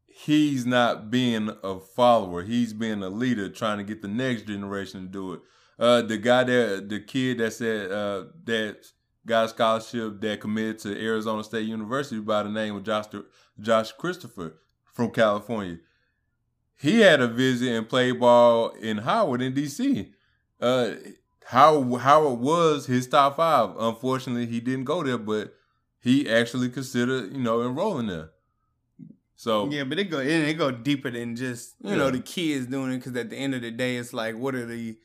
he's 0.07 0.65
not 0.65 1.11
being 1.11 1.49
a 1.61 1.79
follower. 1.79 2.43
He's 2.43 2.71
being 2.71 3.03
a 3.03 3.09
leader, 3.09 3.49
trying 3.49 3.79
to 3.79 3.83
get 3.83 4.01
the 4.01 4.07
next 4.07 4.43
generation 4.43 5.01
to 5.01 5.07
do 5.07 5.33
it. 5.33 5.41
Uh, 5.77 6.01
the 6.01 6.17
guy 6.17 6.45
that 6.45 6.87
the 6.87 7.01
kid 7.01 7.39
that 7.39 7.51
said 7.51 7.91
uh, 7.91 8.25
that 8.45 8.85
got 9.25 9.45
a 9.45 9.49
scholarship 9.49 10.21
that 10.21 10.39
committed 10.39 10.79
to 10.79 11.05
Arizona 11.05 11.43
State 11.43 11.67
University 11.67 12.21
by 12.21 12.43
the 12.43 12.49
name 12.49 12.77
of 12.77 12.83
Josh 12.83 13.05
Josh 13.59 13.91
Christopher 13.91 14.55
from 14.99 15.11
California. 15.11 15.77
He 16.75 16.99
had 16.99 17.21
a 17.21 17.27
visit 17.29 17.69
and 17.69 17.87
played 17.87 18.19
ball 18.19 18.69
in 18.71 18.97
Howard 18.99 19.41
in 19.41 19.53
DC. 19.53 20.11
Uh, 20.59 20.91
how 21.45 21.95
Howard 21.95 22.39
was 22.39 22.85
his 22.87 23.07
top 23.07 23.37
five. 23.37 23.69
Unfortunately, 23.79 24.45
he 24.45 24.59
didn't 24.59 24.83
go 24.83 25.01
there, 25.01 25.17
but 25.17 25.53
he 26.01 26.29
actually 26.29 26.67
considered 26.67 27.31
you 27.31 27.39
know 27.41 27.61
enrolling 27.65 28.07
there. 28.07 28.31
So 29.37 29.69
Yeah, 29.69 29.85
but 29.85 29.99
it 29.99 30.05
go 30.05 30.19
it, 30.19 30.27
it 30.49 30.57
go 30.57 30.69
deeper 30.71 31.09
than 31.09 31.37
just 31.37 31.75
you 31.81 31.91
Yeah. 31.91 31.95
know 31.95 32.11
the 32.11 32.19
kids 32.19 32.65
doing 32.65 32.91
it 32.91 32.97
because 32.97 33.15
at 33.15 33.29
the 33.29 33.37
end 33.37 33.55
of 33.55 33.61
the 33.61 33.71
day, 33.71 33.95
it's 33.95 34.11
like 34.11 34.35
what 34.35 34.53
are 34.53 34.65
the 34.65 34.97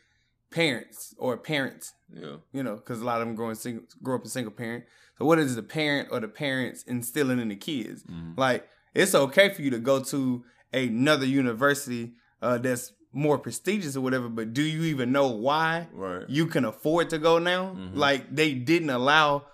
parents 0.50 1.14
or 1.18 1.36
parents 1.36 1.92
yeah, 2.12 2.36
you 2.52 2.62
know 2.62 2.76
because 2.76 3.00
a 3.00 3.04
lot 3.04 3.20
of 3.20 3.26
them 3.26 3.34
growing 3.36 3.54
single 3.54 3.84
grow 4.02 4.16
up 4.16 4.24
a 4.24 4.28
single 4.28 4.52
parent. 4.52 4.84
So 5.18 5.24
what 5.24 5.38
is 5.38 5.54
the 5.54 5.62
parent 5.62 6.08
or 6.10 6.18
the 6.18 6.28
parents 6.28 6.82
instilling 6.82 7.38
in 7.38 7.48
the 7.48 7.56
kids? 7.56 8.02
Mhm. 8.04 8.36
Like 8.36 8.68
it's 8.94 9.14
okay 9.14 9.48
for 9.50 9.62
you 9.62 9.70
to 9.70 9.78
go 9.78 10.02
to 10.04 10.44
another 10.72 11.26
university 11.26 12.12
uh, 12.42 12.58
that's 12.58 12.92
more 13.12 13.38
prestigious 13.38 13.96
or 13.96 14.00
whatever, 14.00 14.28
but 14.28 14.52
do 14.52 14.62
you 14.62 14.82
even 14.84 15.12
know 15.12 15.28
why 15.28 15.86
right. 15.92 16.28
you 16.28 16.46
can 16.46 16.64
afford 16.64 17.10
to 17.10 17.18
go 17.18 17.38
now? 17.38 17.74
Mhm. 17.74 17.94
Like 17.94 18.34
they 18.34 18.54
didn't 18.54 18.90
allow 18.90 19.46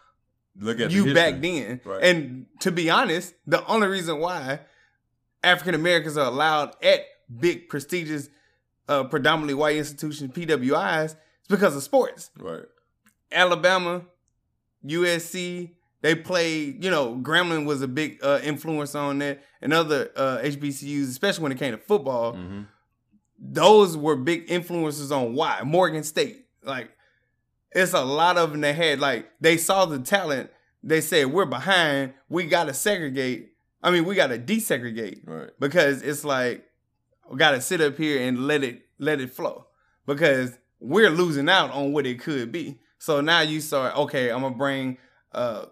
Look 0.59 0.81
at 0.81 0.90
you 0.90 1.05
history. 1.05 1.14
back 1.14 1.40
then. 1.40 1.81
Right. 1.85 2.03
And 2.03 2.46
to 2.61 2.70
be 2.70 2.90
honest, 2.90 3.35
the 3.46 3.64
only 3.66 3.87
reason 3.88 4.18
why 4.18 4.61
African 5.42 5.74
Americans 5.74 6.16
are 6.16 6.26
allowed 6.26 6.74
at 6.83 7.00
big, 7.38 7.68
prestigious, 7.68 8.29
uh, 8.88 9.05
predominantly 9.05 9.55
white 9.55 9.76
institutions, 9.76 10.33
PWIs, 10.33 11.05
is 11.05 11.16
because 11.48 11.76
of 11.76 11.83
sports. 11.83 12.31
Right. 12.38 12.64
Alabama, 13.31 14.03
USC, 14.85 15.70
they 16.03 16.15
played, 16.15 16.83
you 16.83 16.91
know, 16.91 17.17
Grambling 17.23 17.67
was 17.67 17.83
a 17.83 17.89
big 17.89 18.19
uh, 18.23 18.41
influence 18.43 18.95
on 18.95 19.19
that, 19.19 19.43
and 19.61 19.73
other 19.73 20.11
uh, 20.17 20.39
HBCUs, 20.43 21.09
especially 21.09 21.43
when 21.43 21.53
it 21.53 21.59
came 21.59 21.73
to 21.73 21.79
football 21.79 22.35
hmm 22.35 22.63
those 23.43 23.97
were 23.97 24.17
big 24.17 24.45
influences 24.51 25.11
on 25.11 25.35
why 25.35 25.63
Morgan 25.65 26.03
State. 26.03 26.45
Like, 26.63 26.91
it's 27.73 27.95
a 27.95 28.05
lot 28.05 28.37
of 28.37 28.53
them 28.53 28.61
that 28.61 28.75
had 28.75 29.01
like 29.01 29.31
they 29.41 29.57
saw 29.57 29.87
the 29.87 29.99
talent. 29.99 30.51
They 30.83 31.01
said 31.01 31.29
we're 31.29 31.47
behind. 31.47 32.13
We 32.29 32.45
gotta 32.45 32.75
segregate. 32.75 33.53
I 33.83 33.91
mean, 33.93 34.05
we 34.05 34.15
gotta 34.15 34.39
desegregate 34.39 35.27
Right. 35.27 35.51
because 35.59 36.03
it's 36.03 36.25
like 36.25 36.67
we 37.31 37.39
gotta 37.39 37.61
sit 37.61 37.81
up 37.81 37.97
here 37.97 38.21
and 38.29 38.47
let 38.47 38.63
it 38.63 38.83
let 38.99 39.21
it 39.23 39.31
flow 39.31 39.67
because 40.07 40.59
we're 40.79 41.09
losing 41.11 41.49
out 41.49 41.71
on 41.71 41.93
what 41.93 42.07
it 42.07 42.21
could 42.21 42.53
be. 42.53 42.79
So 42.99 43.21
now 43.23 43.41
you 43.41 43.61
start 43.63 43.97
okay. 43.97 44.31
I'm 44.31 44.43
gonna 44.43 44.55
bring 44.55 44.99
uh 45.33 45.67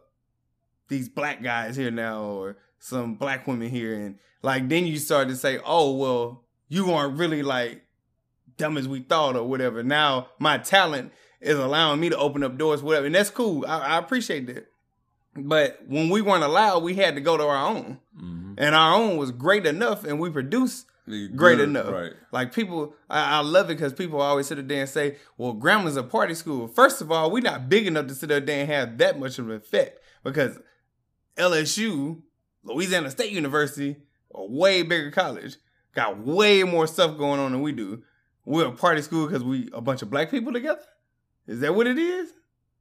these 0.88 1.08
black 1.08 1.42
guys 1.42 1.76
here 1.76 1.90
now 1.90 2.22
or 2.22 2.56
some 2.78 3.14
black 3.14 3.46
women 3.46 3.68
here 3.68 3.94
and 3.94 4.18
like 4.42 4.68
then 4.68 4.86
you 4.86 4.98
start 4.98 5.28
to 5.28 5.36
say 5.36 5.58
oh 5.64 5.92
well 5.96 6.44
you 6.68 6.92
aren't 6.92 7.18
really 7.18 7.42
like 7.42 7.82
dumb 8.56 8.76
as 8.76 8.88
we 8.88 9.00
thought 9.00 9.36
or 9.36 9.44
whatever 9.44 9.82
now 9.82 10.28
my 10.38 10.58
talent 10.58 11.12
is 11.40 11.58
allowing 11.58 12.00
me 12.00 12.08
to 12.08 12.16
open 12.16 12.42
up 12.42 12.56
doors 12.56 12.82
whatever 12.82 13.06
and 13.06 13.14
that's 13.14 13.30
cool 13.30 13.64
i, 13.66 13.78
I 13.78 13.98
appreciate 13.98 14.46
that 14.46 14.68
But 15.36 15.82
when 15.86 16.08
we 16.10 16.20
weren't 16.20 16.42
allowed, 16.42 16.82
we 16.82 16.94
had 16.94 17.14
to 17.14 17.20
go 17.20 17.36
to 17.36 17.44
our 17.44 17.68
own. 17.68 17.98
Mm-hmm. 18.16 18.54
And 18.58 18.74
our 18.74 18.94
own 18.94 19.16
was 19.18 19.30
great 19.30 19.66
enough 19.66 20.04
and 20.04 20.18
we 20.18 20.30
produced 20.30 20.86
Good, 21.06 21.36
great 21.36 21.60
enough. 21.60 21.90
Right. 21.90 22.12
Like 22.32 22.52
people, 22.52 22.94
I, 23.08 23.38
I 23.38 23.40
love 23.40 23.70
it 23.70 23.76
because 23.76 23.92
people 23.92 24.20
always 24.20 24.46
sit 24.48 24.66
there 24.68 24.80
and 24.80 24.88
say, 24.88 25.16
"Well, 25.38 25.54
Grambling's 25.54 25.96
a 25.96 26.02
party 26.02 26.34
school." 26.34 26.68
First 26.68 27.00
of 27.00 27.10
all, 27.10 27.30
we're 27.30 27.42
not 27.42 27.68
big 27.68 27.86
enough 27.86 28.08
to 28.08 28.14
sit 28.14 28.28
there 28.28 28.42
and 28.46 28.68
have 28.68 28.98
that 28.98 29.18
much 29.18 29.38
of 29.38 29.48
an 29.48 29.56
effect 29.56 30.02
because 30.22 30.58
LSU, 31.38 32.20
Louisiana 32.64 33.10
State 33.10 33.32
University, 33.32 33.96
a 34.34 34.44
way 34.44 34.82
bigger 34.82 35.10
college, 35.10 35.56
got 35.94 36.18
way 36.18 36.62
more 36.64 36.86
stuff 36.86 37.16
going 37.16 37.40
on 37.40 37.52
than 37.52 37.62
we 37.62 37.72
do. 37.72 38.02
We're 38.44 38.66
a 38.66 38.72
party 38.72 39.02
school 39.02 39.26
because 39.26 39.44
we 39.44 39.68
a 39.72 39.80
bunch 39.80 40.02
of 40.02 40.10
black 40.10 40.30
people 40.30 40.52
together. 40.52 40.82
Is 41.46 41.60
that 41.60 41.74
what 41.74 41.86
it 41.86 41.98
is? 41.98 42.32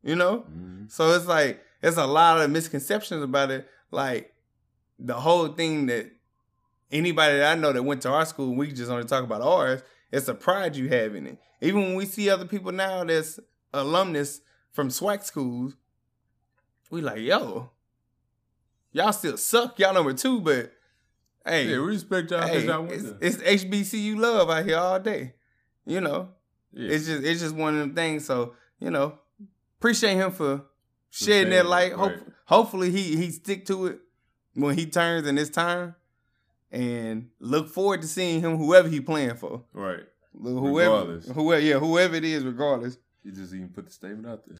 You 0.04 0.16
know. 0.16 0.46
Mhm. 0.52 0.92
So 0.92 1.14
it's 1.14 1.26
like 1.26 1.64
it's 1.82 1.98
a 1.98 2.06
lot 2.06 2.42
of 2.42 2.50
misconceptions 2.50 3.24
about 3.24 3.52
it. 3.52 3.68
Like 3.92 4.34
the 5.00 5.14
whole 5.14 5.50
thing 5.50 5.86
that 5.88 6.10
anybody 6.92 7.38
that 7.38 7.58
I 7.58 7.60
know 7.60 7.72
that 7.74 7.84
went 7.84 8.02
to 8.04 8.10
our 8.10 8.26
school, 8.26 8.56
we 8.56 8.72
just 8.72 8.90
only 8.92 9.06
talk 9.06 9.24
about 9.24 9.42
ours. 9.42 9.82
It's 10.12 10.28
a 10.28 10.34
pride 10.34 10.76
you 10.76 10.88
have 10.90 11.16
in 11.16 11.28
it. 11.28 11.38
Even 11.62 11.82
when 11.82 11.96
we 11.96 12.06
see 12.06 12.30
other 12.30 12.46
people 12.46 12.72
now 12.72 13.04
that's 13.04 13.40
alumnus 13.74 14.42
from 14.72 14.90
SWAC 14.90 15.24
schools, 15.24 15.76
we 16.90 17.02
like, 17.02 17.20
yo, 17.20 17.72
y'all 18.98 19.14
still 19.14 19.38
suck. 19.38 19.78
Y'all 19.80 19.94
number 19.94 20.14
two, 20.14 20.42
but 20.42 20.72
hey, 21.46 21.66
Yeah, 21.70 21.78
we 21.80 21.86
respect 21.86 22.32
y'all 22.32 22.48
hey 22.48 22.66
y'all 22.66 22.92
it's, 22.92 23.06
it's 23.22 23.64
HBCU 23.64 24.18
love 24.18 24.50
out 24.50 24.66
here 24.66 24.78
all 24.78 25.00
day. 25.00 25.34
You 25.86 26.02
know, 26.02 26.30
Yeah. 26.74 26.92
it's 26.96 27.06
just 27.06 27.24
it's 27.24 27.40
just 27.42 27.56
one 27.56 27.74
of 27.76 27.80
them 27.80 27.94
things. 27.96 28.26
So 28.26 28.56
you 28.80 28.90
know, 28.92 29.20
appreciate 29.80 30.16
him 30.16 30.32
for 30.32 30.64
shedding 31.10 31.52
that 31.52 31.66
light. 31.66 31.94
Hope, 31.94 32.12
right. 32.12 32.20
Hopefully 32.46 32.92
he 32.92 33.16
he 33.16 33.32
stick 33.32 33.66
to 33.68 33.88
it 33.88 34.00
when 34.54 34.76
he 34.78 34.86
turns 34.88 35.28
in 35.28 35.38
his 35.38 35.50
time, 35.52 35.96
and 36.72 37.30
look 37.40 37.70
forward 37.70 38.02
to 38.02 38.08
seeing 38.08 38.42
him 38.42 38.58
whoever 38.58 38.90
he 38.90 39.00
playing 39.00 39.36
for. 39.36 39.64
right. 39.74 40.04
Whoever, 40.40 40.68
Regardless. 40.92 41.28
whoever, 41.30 41.62
yeah, 41.62 41.80
whoever 41.80 42.16
it 42.16 42.24
is, 42.24 42.44
regardless. 42.44 42.98
He 43.24 43.32
just 43.32 43.54
even 43.56 43.70
put 43.70 43.86
the 43.88 43.92
statement 43.92 44.28
out 44.28 44.44
there. 44.48 44.58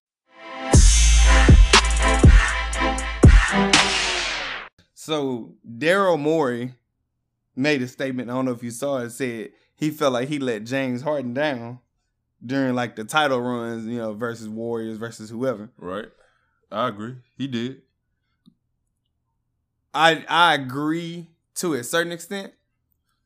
So 5.08 5.56
Daryl 5.66 6.20
Morey 6.20 6.74
made 7.56 7.82
a 7.82 7.88
statement. 7.88 8.30
I 8.30 8.34
don't 8.34 8.44
know 8.44 8.52
if 8.52 8.62
you 8.62 8.72
saw 8.72 8.98
it. 8.98 9.12
Said 9.12 9.52
he 9.74 9.90
felt 9.90 10.12
like 10.12 10.28
he 10.28 10.38
let 10.38 10.66
James 10.66 11.02
Harden 11.02 11.34
down 11.34 11.80
during 12.46 12.76
like 12.76 12.98
the 12.98 13.06
title 13.06 13.40
runs, 13.40 13.86
you 13.86 14.00
know, 14.00 14.12
versus 14.12 14.50
Warriors 14.50 14.98
versus 14.98 15.30
whoever. 15.30 15.70
Right. 15.78 16.08
I 16.70 16.90
agree. 16.90 17.16
He 17.38 17.48
did. 17.48 17.84
I 19.94 20.26
I 20.28 20.56
agree 20.56 21.30
to 21.56 21.76
a 21.76 21.86
certain 21.86 22.12
extent. 22.12 22.52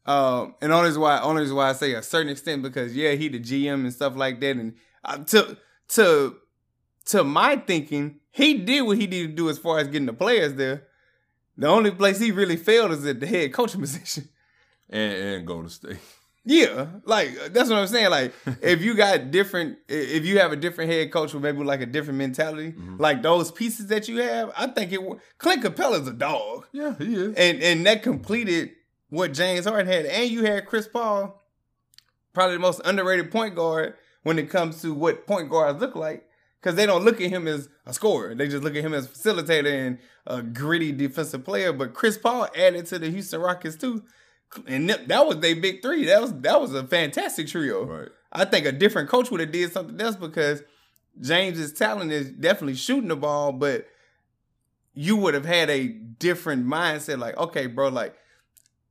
Um, 0.06 0.54
and 0.62 0.72
only 0.72 0.90
reason 0.90 1.02
why 1.02 1.20
only 1.20 1.42
reason 1.42 1.56
why 1.56 1.70
I 1.72 1.74
say 1.74 1.96
a 1.96 2.04
certain 2.04 2.32
extent 2.32 2.62
because 2.62 2.96
yeah, 2.96 3.14
he 3.14 3.28
the 3.28 3.40
GM 3.40 3.74
and 3.74 3.92
stuff 3.92 4.16
like 4.16 4.40
that, 4.42 4.56
and 4.56 4.76
uh, 5.04 5.18
to 5.18 5.58
to 5.88 6.36
to 7.06 7.24
my 7.24 7.56
thinking, 7.56 8.20
he 8.30 8.60
did 8.60 8.84
what 8.84 9.00
he 9.00 9.08
needed 9.08 9.30
to 9.30 9.36
do 9.36 9.50
as 9.50 9.58
far 9.58 9.80
as 9.80 9.88
getting 9.88 10.06
the 10.06 10.14
players 10.14 10.54
there. 10.54 10.84
The 11.62 11.68
only 11.68 11.92
place 11.92 12.20
he 12.20 12.32
really 12.32 12.58
failed 12.58 12.92
is 12.92 13.06
at 13.06 13.20
the 13.20 13.28
head 13.28 13.54
coaching 13.54 13.82
position. 13.88 14.28
And 14.90 15.14
and 15.14 15.48
Golden 15.48 15.70
State. 15.70 15.98
Yeah, 16.44 16.88
like 17.06 17.30
that's 17.54 17.70
what 17.70 17.78
I'm 17.78 17.86
saying. 17.88 18.10
Like 18.10 18.34
if 18.64 18.82
you 18.82 18.96
got 18.96 19.30
different, 19.30 19.78
if 19.88 20.26
you 20.26 20.40
have 20.40 20.52
a 20.52 20.56
different 20.56 20.90
head 20.92 21.12
coach 21.12 21.34
with 21.34 21.44
maybe 21.44 21.64
like 21.64 21.82
a 21.82 21.86
different 21.86 22.18
mentality, 22.18 22.72
Mhm. 22.74 23.00
like 23.00 23.22
those 23.22 23.52
pieces 23.52 23.88
that 23.88 24.08
you 24.08 24.18
have, 24.18 24.52
I 24.58 24.68
think 24.68 24.92
it. 24.92 25.00
Clint 25.38 25.64
Capela's 25.64 26.08
a 26.08 26.14
dog, 26.14 26.66
Yeah, 26.74 26.96
he 26.98 27.14
is. 27.16 27.36
and 27.36 27.62
and 27.62 27.86
that 27.86 28.02
completed 28.02 28.72
what 29.10 29.34
James 29.34 29.66
Harden 29.66 29.86
had, 29.86 30.06
and 30.08 30.30
you 30.32 30.44
had 30.46 30.66
Chris 30.66 30.88
Paul, 30.88 31.44
probably 32.34 32.56
the 32.56 32.62
most 32.62 32.82
underrated 32.86 33.30
point 33.30 33.54
guard 33.56 33.94
when 34.24 34.40
it 34.40 34.50
comes 34.50 34.82
to 34.82 34.94
what 34.96 35.28
point 35.28 35.50
guards 35.50 35.80
look 35.80 35.96
like, 35.96 36.28
because 36.62 36.76
they 36.76 36.86
don't 36.86 37.04
look 37.04 37.20
at 37.20 37.30
him 37.30 37.48
as 37.48 37.70
a 37.86 37.94
scorer, 37.94 38.36
they 38.36 38.48
just 38.48 38.64
look 38.64 38.76
at 38.76 38.84
him 38.84 38.94
as 38.94 39.06
a 39.06 39.10
facilitator 39.10 39.88
and 39.88 39.98
a 40.28 40.42
gritty 40.44 40.92
defensive 40.92 41.44
player. 41.44 41.74
But 41.74 41.94
Chris 41.94 42.18
Paul 42.18 42.48
added 42.56 42.86
to 42.88 43.00
the 43.00 43.10
Houston 43.10 43.42
Rockets 43.42 43.76
too. 43.76 44.04
And 44.68 44.90
that 44.90 45.08
that 45.08 45.26
was 45.26 45.40
their 45.40 45.56
big 45.56 45.82
three. 45.82 46.06
That 46.06 46.22
was 46.22 46.34
that 46.42 46.60
was 46.60 46.74
a 46.74 46.86
fantastic 46.86 47.48
trio. 47.48 47.86
Right. 47.86 48.10
I 48.34 48.46
think 48.46 48.66
a 48.66 48.72
different 48.72 49.10
coach 49.10 49.32
would 49.32 49.40
have 49.40 49.52
did 49.52 49.72
something 49.72 50.00
else 50.00 50.16
because 50.16 50.62
James's 51.20 51.74
talent 51.74 52.12
is 52.12 52.32
definitely 52.32 52.76
shooting 52.76 53.10
the 53.10 53.16
ball, 53.16 53.52
but 53.52 53.88
you 54.94 55.16
would 55.18 55.34
have 55.34 55.46
had 55.46 55.70
a 55.70 55.88
different 55.88 56.66
mindset. 56.66 57.20
Like, 57.20 57.38
okay, 57.38 57.68
bro, 57.68 57.90
like 57.90 58.16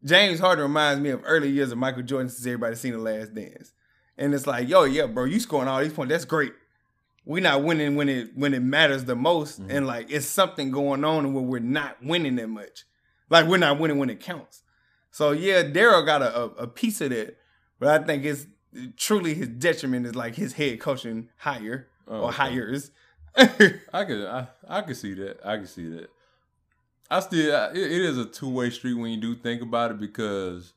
James 0.04 0.40
Harden 0.40 0.62
reminds 0.62 1.02
me 1.02 1.10
of 1.10 1.22
early 1.24 1.50
years 1.50 1.72
of 1.72 1.78
Michael 1.78 2.02
Jordan 2.02 2.28
since 2.28 2.46
everybody 2.46 2.76
seen 2.76 2.92
the 2.92 2.98
Last 2.98 3.34
Dance, 3.34 3.72
and 4.16 4.34
it's 4.34 4.46
like, 4.46 4.68
yo, 4.68 4.84
yeah, 4.84 5.06
bro, 5.06 5.24
you 5.24 5.40
scoring 5.40 5.68
all 5.68 5.80
these 5.80 5.92
points, 5.92 6.10
that's 6.10 6.24
great. 6.24 6.52
We're 7.24 7.42
not 7.42 7.62
winning 7.62 7.96
when 7.96 8.08
it 8.08 8.36
when 8.36 8.54
it 8.54 8.62
matters 8.62 9.04
the 9.04 9.14
most, 9.14 9.60
Mhm. 9.62 9.70
and 9.70 9.86
like 9.86 10.10
it's 10.10 10.26
something 10.26 10.70
going 10.70 11.04
on 11.04 11.32
where 11.34 11.44
we're 11.44 11.58
not 11.60 12.02
winning 12.02 12.36
that 12.36 12.48
much. 12.48 12.84
Like 13.28 13.46
we're 13.46 13.58
not 13.58 13.78
winning 13.78 13.98
when 13.98 14.10
it 14.10 14.20
counts. 14.20 14.62
So 15.10 15.32
yeah, 15.32 15.62
Daryl 15.62 16.04
got 16.06 16.22
a, 16.22 16.42
a, 16.42 16.66
piece 16.66 17.00
of 17.00 17.10
that, 17.10 17.36
but 17.78 17.88
I 18.02 18.04
think 18.04 18.24
it's 18.24 18.46
truly 18.96 19.34
his 19.34 19.48
detriment 19.48 20.06
is 20.06 20.14
like 20.14 20.34
his 20.36 20.54
head 20.54 20.80
coaching 20.80 21.28
hire 21.38 21.88
Oh, 22.08 22.22
or 22.22 22.28
okay. 22.28 22.36
hires. 22.36 22.90
I 23.36 24.04
could 24.04 24.26
I, 24.26 24.48
I 24.68 24.80
could 24.82 24.96
see 24.96 25.14
that. 25.14 25.40
I 25.44 25.58
could 25.58 25.68
see 25.68 25.88
that. 25.90 26.10
I 27.10 27.20
still 27.20 27.54
I- 27.54 27.70
it, 27.70 27.76
it 27.76 28.00
is 28.02 28.18
a 28.18 28.24
two 28.24 28.48
way 28.48 28.70
street 28.70 28.94
when 28.94 29.10
you 29.12 29.20
do 29.20 29.34
think 29.36 29.62
about 29.62 29.90
it 29.92 30.00
because 30.00 30.72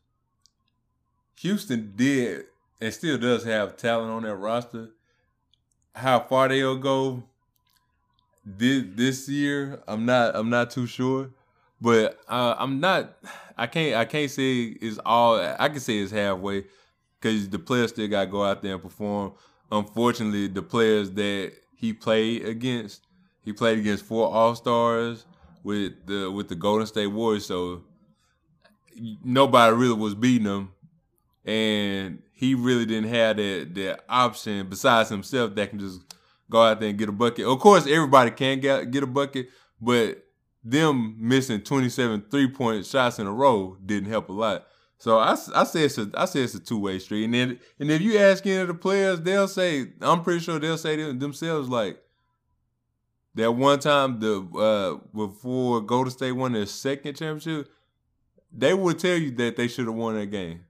Houston 1.39 1.93
did 1.95 2.45
and 2.81 2.93
still 2.93 3.17
does 3.17 3.43
have 3.45 3.77
talent 3.77 4.11
on 4.11 4.23
that 4.23 4.35
roster. 4.35 4.89
How 5.95 6.19
far 6.19 6.47
they'll 6.49 6.77
go 6.77 7.23
this 8.45 8.83
this 8.95 9.29
year, 9.29 9.81
I'm 9.87 10.05
not 10.05 10.35
I'm 10.35 10.49
not 10.49 10.71
too 10.71 10.87
sure, 10.87 11.29
but 11.79 12.19
uh, 12.27 12.55
I'm 12.57 12.79
not. 12.79 13.17
I 13.57 13.67
can't 13.67 13.95
I 13.95 14.05
can't 14.05 14.29
say 14.31 14.63
it's 14.63 14.99
all. 15.05 15.39
I 15.39 15.69
can 15.69 15.79
say 15.79 15.99
it's 15.99 16.11
halfway 16.11 16.65
because 17.19 17.47
the 17.49 17.59
players 17.59 17.91
still 17.91 18.07
got 18.07 18.25
to 18.25 18.31
go 18.31 18.43
out 18.43 18.61
there 18.61 18.73
and 18.73 18.81
perform. 18.81 19.33
Unfortunately, 19.71 20.47
the 20.47 20.61
players 20.61 21.11
that 21.11 21.53
he 21.75 21.93
played 21.93 22.45
against, 22.45 23.05
he 23.43 23.53
played 23.53 23.79
against 23.79 24.05
four 24.05 24.27
All 24.33 24.55
Stars 24.55 25.25
with 25.63 26.05
the 26.05 26.31
with 26.31 26.49
the 26.49 26.55
Golden 26.55 26.87
State 26.87 27.07
Warriors, 27.07 27.45
so 27.45 27.83
nobody 29.23 29.75
really 29.75 29.93
was 29.93 30.15
beating 30.15 30.47
him, 30.47 30.71
and 31.45 32.22
he 32.33 32.55
really 32.55 32.85
didn't 32.85 33.09
have 33.09 33.37
that 33.37 33.71
that 33.75 34.03
option 34.09 34.67
besides 34.67 35.09
himself 35.09 35.55
that 35.55 35.69
can 35.69 35.79
just 35.79 36.01
go 36.49 36.61
out 36.61 36.79
there 36.79 36.89
and 36.89 36.97
get 36.97 37.09
a 37.09 37.13
bucket. 37.13 37.45
Of 37.45 37.59
course, 37.59 37.87
everybody 37.87 38.31
can 38.31 38.59
get 38.59 38.91
get 38.91 39.03
a 39.03 39.07
bucket, 39.07 39.49
but 39.79 40.25
them 40.63 41.15
missing 41.19 41.61
27 41.61 42.25
three 42.31 42.49
point 42.49 42.85
shots 42.85 43.19
in 43.19 43.27
a 43.27 43.31
row 43.31 43.77
didn't 43.85 44.09
help 44.09 44.29
a 44.29 44.33
lot. 44.33 44.67
So 44.97 45.19
I, 45.19 45.35
I 45.53 45.63
say 45.65 45.83
it's 45.83 45.97
a 45.97 46.09
I 46.15 46.25
say 46.25 46.41
it's 46.41 46.55
a 46.55 46.59
two 46.59 46.79
way 46.79 46.99
street, 46.99 47.25
and 47.25 47.33
then 47.33 47.59
and 47.79 47.91
if 47.91 48.01
you 48.01 48.17
ask 48.17 48.45
any 48.45 48.57
of 48.57 48.67
the 48.67 48.73
players, 48.73 49.21
they'll 49.21 49.47
say 49.47 49.87
I'm 50.01 50.23
pretty 50.23 50.39
sure 50.39 50.59
they'll 50.59 50.77
say 50.77 50.95
them, 50.95 51.19
themselves 51.19 51.69
like 51.69 51.99
that 53.35 53.51
one 53.51 53.79
time 53.79 54.19
the 54.19 54.41
uh 54.57 55.05
before 55.15 55.81
Golden 55.81 56.11
State 56.11 56.31
won 56.31 56.53
their 56.53 56.65
second 56.65 57.15
championship, 57.15 57.69
they 58.51 58.73
would 58.73 58.97
tell 58.97 59.17
you 59.17 59.31
that 59.31 59.55
they 59.55 59.67
should 59.67 59.85
have 59.85 59.95
won 59.95 60.15
that 60.15 60.27
game 60.27 60.61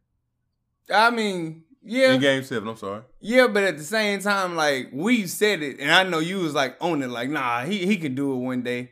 I 0.91 1.09
mean, 1.11 1.63
yeah, 1.83 2.13
in 2.13 2.21
Game 2.21 2.43
Seven. 2.43 2.67
I'm 2.69 2.77
sorry. 2.77 3.01
yeah, 3.19 3.47
but 3.47 3.63
at 3.63 3.77
the 3.77 3.83
same 3.83 4.19
time, 4.21 4.55
like 4.55 4.89
we 4.93 5.27
said 5.27 5.61
it, 5.61 5.79
and 5.79 5.91
I 5.91 6.03
know 6.03 6.19
you 6.19 6.39
was 6.39 6.53
like 6.53 6.75
on 6.81 7.01
it, 7.03 7.07
like 7.09 7.29
nah, 7.29 7.63
he 7.65 7.85
he 7.85 7.97
can 7.97 8.15
do 8.15 8.33
it 8.33 8.37
one 8.37 8.61
day, 8.63 8.91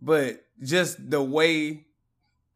but 0.00 0.44
just 0.62 1.10
the 1.10 1.22
way, 1.22 1.86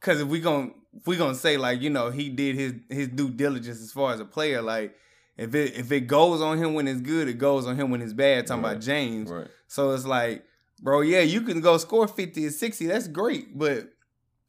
because 0.01 0.21
if 0.21 0.29
we 0.29 0.41
gon' 0.41 0.75
if 0.95 1.07
we 1.07 1.17
gonna 1.17 1.35
say 1.35 1.57
like 1.57 1.81
you 1.83 1.91
know 1.91 2.11
he 2.11 2.29
did 2.29 2.57
his 2.57 2.75
his 2.89 3.09
due 3.09 3.31
diligence 3.31 3.81
as 3.81 3.93
far 3.93 4.13
as 4.13 4.21
a 4.21 4.25
player, 4.25 4.63
like 4.63 4.95
if 5.37 5.55
it 5.55 5.77
if 5.77 5.91
it 5.93 6.03
goes 6.03 6.41
on 6.41 6.59
him 6.59 6.75
when 6.75 6.89
it's 6.89 7.01
good, 7.01 7.29
it 7.29 7.39
goes 7.39 7.67
on 7.67 7.77
him 7.77 7.91
when 7.91 8.03
it's 8.03 8.13
bad. 8.13 8.47
Talking 8.47 8.63
Right. 8.63 8.71
about 8.73 8.83
James, 8.83 9.31
Right. 9.31 9.49
So 9.69 9.91
it's 9.93 10.07
like, 10.07 10.45
bro, 10.81 11.01
yeah, 11.03 11.21
you 11.21 11.41
can 11.43 11.61
go 11.61 11.77
score 11.79 12.07
50 12.09 12.47
or 12.47 12.51
60. 12.51 12.87
That's 12.87 13.09
great. 13.09 13.59
But 13.59 13.91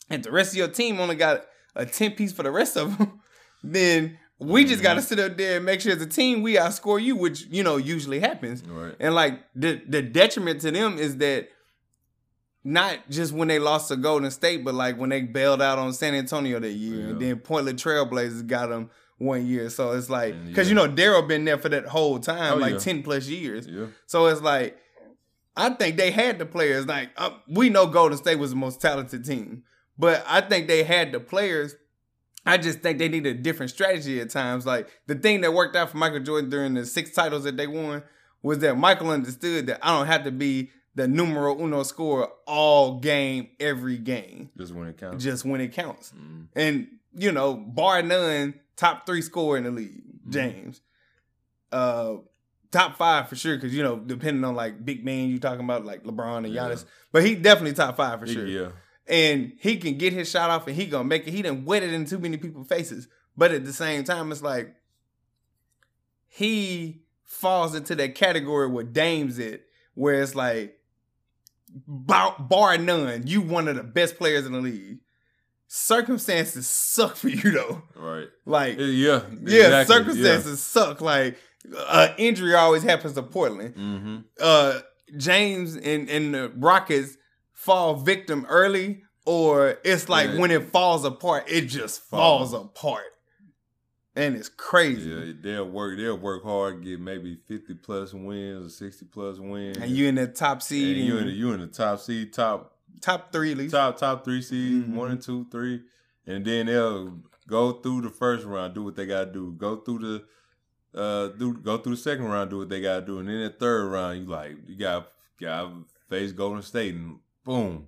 if 0.10 0.22
the 0.24 0.32
rest 0.32 0.52
of 0.54 0.58
your 0.58 0.68
team 0.70 1.00
only 1.00 1.16
got 1.16 1.46
a 1.76 1.86
10 1.86 2.12
piece 2.12 2.32
for 2.32 2.44
the 2.44 2.52
rest 2.52 2.78
of 2.78 2.98
them, 2.98 3.20
then 3.64 4.18
we 4.40 4.66
just 4.66 4.84
got 4.84 4.96
to 4.96 5.02
sit 5.02 5.20
up 5.20 5.38
there 5.38 5.58
and 5.58 5.66
make 5.66 5.82
sure 5.82 5.94
as 5.94 6.02
a 6.02 6.06
team 6.06 6.42
we 6.44 6.56
outscore 6.56 7.02
you, 7.02 7.16
which, 7.16 7.48
you 7.50 7.64
know, 7.64 7.78
usually 7.78 8.20
happens. 8.20 8.64
Right. 8.68 8.96
And 9.00 9.16
like 9.16 9.40
the, 9.56 9.82
the 9.88 10.02
detriment 10.02 10.62
to 10.62 10.72
them 10.72 10.98
is 10.98 11.18
that 11.18 11.50
not 12.64 13.10
just 13.10 13.34
when 13.34 13.48
they 13.48 13.60
lost 13.60 13.88
to 13.88 13.96
Golden 13.96 14.30
State, 14.30 14.64
but 14.64 14.76
like 14.76 14.98
when 14.98 15.10
they 15.10 15.22
bailed 15.22 15.62
out 15.62 15.80
on 15.80 15.94
San 15.94 16.14
Antonio 16.14 16.60
that 16.60 16.72
year. 16.72 17.10
And 17.10 17.22
then 17.22 17.38
Portland 17.40 17.80
Trailblazers 17.80 18.46
got 18.46 18.70
them 18.70 18.90
one 19.18 19.48
year. 19.48 19.70
So 19.70 19.94
it's 19.94 20.10
like, 20.10 20.36
because 20.46 20.68
yeah. 20.68 20.82
you 20.82 20.88
know, 20.88 20.94
Daryl 20.94 21.28
been 21.28 21.46
there 21.46 21.58
for 21.58 21.70
that 21.70 21.86
whole 21.88 22.20
time, 22.20 22.54
Oh, 22.54 22.58
like 22.58 22.74
yeah. 22.74 22.80
10 22.80 23.04
plus 23.04 23.28
years. 23.28 23.68
Yeah. 23.68 23.88
So 24.06 24.28
it's 24.28 24.42
like 24.42 24.78
I 25.58 25.72
think 25.72 25.98
they 25.98 26.12
had 26.12 26.38
the 26.38 26.46
players. 26.46 26.86
Like 26.86 27.10
uh, 27.18 27.32
we 27.48 27.70
know 27.70 27.88
Golden 27.88 28.18
State 28.18 28.38
was 28.38 28.52
the 28.52 28.56
most 28.56 28.80
talented 28.80 29.26
team, 29.26 29.64
but 29.98 30.24
I 30.28 30.42
think 30.42 30.68
they 30.68 30.84
had 30.84 31.12
the 31.12 31.20
players. 31.20 31.76
I 32.48 32.58
just 32.58 32.80
think 32.80 32.98
they 33.00 33.10
need 33.10 33.26
a 33.26 33.34
different 33.34 33.72
strategy 33.72 34.20
at 34.20 34.30
times. 34.30 34.66
Like 34.66 34.90
the 35.08 35.16
thing 35.16 35.42
that 35.42 35.54
worked 35.54 35.76
out 35.76 35.90
for 35.92 35.98
Michael 35.98 36.20
Jordan 36.22 36.50
during 36.50 36.74
the 36.74 36.86
six 36.86 37.12
titles 37.12 37.44
that 37.44 37.58
they 37.58 37.68
won 37.68 38.04
was 38.42 38.60
that 38.60 38.78
Michael 38.78 39.10
understood 39.10 39.68
that 39.68 39.80
I 39.82 39.98
don't 39.98 40.08
have 40.08 40.24
to 40.24 40.32
be 40.32 40.70
the 40.96 41.08
numero 41.08 41.60
uno 41.60 41.84
scorer 41.84 42.28
all 42.48 43.00
game, 43.00 43.50
every 43.60 43.98
game. 43.98 44.50
Just 44.58 44.74
when 44.74 44.88
it 44.88 44.98
counts. 44.98 45.24
Just 45.24 45.46
when 45.46 45.62
it 45.62 45.72
counts. 45.74 46.12
Mm-hmm. 46.12 46.42
And, 46.56 46.88
you 47.14 47.32
know, 47.32 47.54
bar 47.54 48.02
none, 48.02 48.56
top 48.76 49.06
three 49.06 49.22
scorer 49.22 49.58
in 49.58 49.64
the 49.66 49.72
league, 49.72 50.02
Mm-hmm. 50.28 50.32
James. 50.32 50.82
Uh 51.72 52.16
top 52.72 52.98
five 52.98 53.30
for 53.30 53.36
sure, 53.36 53.56
because 53.56 53.74
you 53.74 53.84
know, 53.84 53.98
depending 53.98 54.44
on 54.44 54.56
like 54.56 54.84
big 54.86 55.06
man 55.06 55.30
you 55.30 55.40
talking 55.40 55.64
about, 55.64 55.86
like 55.86 56.04
LeBron 56.04 56.46
and 56.46 56.54
Yeah. 56.54 56.64
Giannis. 56.70 56.86
But 57.12 57.26
he 57.26 57.36
definitely 57.36 57.74
top 57.74 57.98
five 57.98 58.20
for 58.20 58.28
sure. 58.28 58.46
Yeah. 58.46 58.70
And 59.10 59.54
he 59.60 59.78
can 59.78 59.98
get 59.98 60.12
his 60.14 60.30
shot 60.30 60.50
off 60.50 60.68
and 60.68 60.76
he 60.76 60.86
gonna 60.86 61.06
make 61.06 61.28
it. 61.28 61.32
He 61.32 61.42
didn't 61.42 61.66
wet 61.66 61.84
it 61.84 61.94
in 61.94 62.06
too 62.06 62.20
many 62.20 62.38
people's 62.38 62.68
faces. 62.68 63.08
But 63.38 63.52
at 63.52 63.66
the 63.66 63.74
same 63.74 64.04
time, 64.04 64.32
it's 64.32 64.42
like 64.42 64.76
he 66.28 67.02
falls 67.24 67.76
into 67.76 67.96
that 67.96 68.16
category 68.16 68.68
where 68.68 68.84
Dame's 68.84 69.40
it, 69.40 69.66
where 69.94 70.22
it's 70.22 70.36
like 70.36 70.80
bar, 71.88 72.36
bar 72.40 72.78
none, 72.78 73.26
you 73.28 73.42
one 73.42 73.68
of 73.68 73.76
the 73.76 73.84
best 73.84 74.18
players 74.18 74.46
in 74.46 74.52
the 74.54 74.60
league. 74.62 75.00
Circumstances 75.68 76.68
suck 76.68 77.16
for 77.16 77.30
you 77.30 77.52
though. 77.52 77.84
Right. 77.96 78.28
Like 78.46 78.78
Yeah. 78.80 79.24
yeah, 79.44 79.84
circumstances 79.84 80.64
suck. 80.64 81.02
Like 81.02 81.38
uh, 81.76 82.10
injury 82.18 82.56
always 82.56 82.84
happens 82.84 83.14
to 83.14 83.24
Portland. 83.24 83.76
Mm-hmm. 83.76 84.18
Uh, 84.40 84.80
James 85.18 85.76
and 85.76 86.10
and 86.10 86.34
the 86.34 86.52
Rockets 86.56 87.18
fall 87.58 87.96
victim 87.96 88.46
early, 88.50 89.02
or 89.26 89.80
it's 89.84 90.08
like 90.08 90.30
Yeah. 90.30 90.38
when 90.40 90.52
it 90.52 90.70
falls 90.70 91.04
apart, 91.04 91.46
it 91.48 91.62
just 91.66 92.02
falls 92.02 92.54
apart, 92.54 93.04
and 94.16 94.36
it's 94.36 94.48
crazy. 94.48 95.10
Yeah, 95.10 95.34
they'll 95.42 95.70
work. 95.70 95.98
They'll 95.98 96.18
work 96.18 96.44
hard, 96.44 96.84
get 96.84 97.00
maybe 97.00 97.36
fifty 97.48 97.74
plus 97.74 98.14
wins 98.14 98.68
or 98.68 98.70
sixty 98.70 99.06
plus 99.06 99.40
wins, 99.40 99.78
And 99.78 99.90
you 99.92 100.08
in 100.08 100.16
the 100.16 100.28
top 100.28 100.62
seed, 100.62 100.98
and 100.98 101.00
and 101.00 101.08
you 101.08 101.18
in 101.18 101.26
the, 101.28 101.34
you 101.34 101.52
in 101.54 101.60
the 101.60 101.68
top 101.68 102.00
seed, 102.00 102.32
top 102.32 102.78
top 103.02 103.32
three 103.32 103.52
at 103.54 103.58
least. 103.58 103.74
top 103.74 103.98
top 103.98 104.24
three 104.24 104.42
seed, 104.42 104.84
Mhm. 104.86 104.94
one 104.94 105.12
and 105.12 105.22
two, 105.22 105.48
three, 105.52 105.82
and 106.28 106.46
then 106.46 106.68
they'll 106.68 107.20
go 107.48 107.74
through 107.74 108.02
the 108.02 108.10
first 108.12 108.46
round, 108.46 108.76
do 108.76 108.84
what 108.84 108.96
they 108.96 109.08
gotta 109.08 109.32
do, 109.32 109.52
go 109.58 109.78
through 109.78 110.00
the 110.00 110.24
uh 111.00 111.28
do 111.30 111.54
go 111.58 111.78
through 111.80 111.96
the 111.96 112.02
second 112.02 112.26
round, 112.26 112.50
do 112.52 112.60
what 112.60 112.70
they 112.70 112.82
gotta 112.82 113.06
do, 113.06 113.20
and 113.20 113.28
then 113.28 113.42
the 113.42 113.50
third 113.50 113.88
round, 113.88 114.20
you 114.20 114.26
like 114.28 114.56
you 114.68 114.76
got 114.78 115.10
got 115.42 115.72
face 116.10 116.32
Golden 116.32 116.62
State, 116.62 116.94
and 116.96 117.18
boom, 117.48 117.88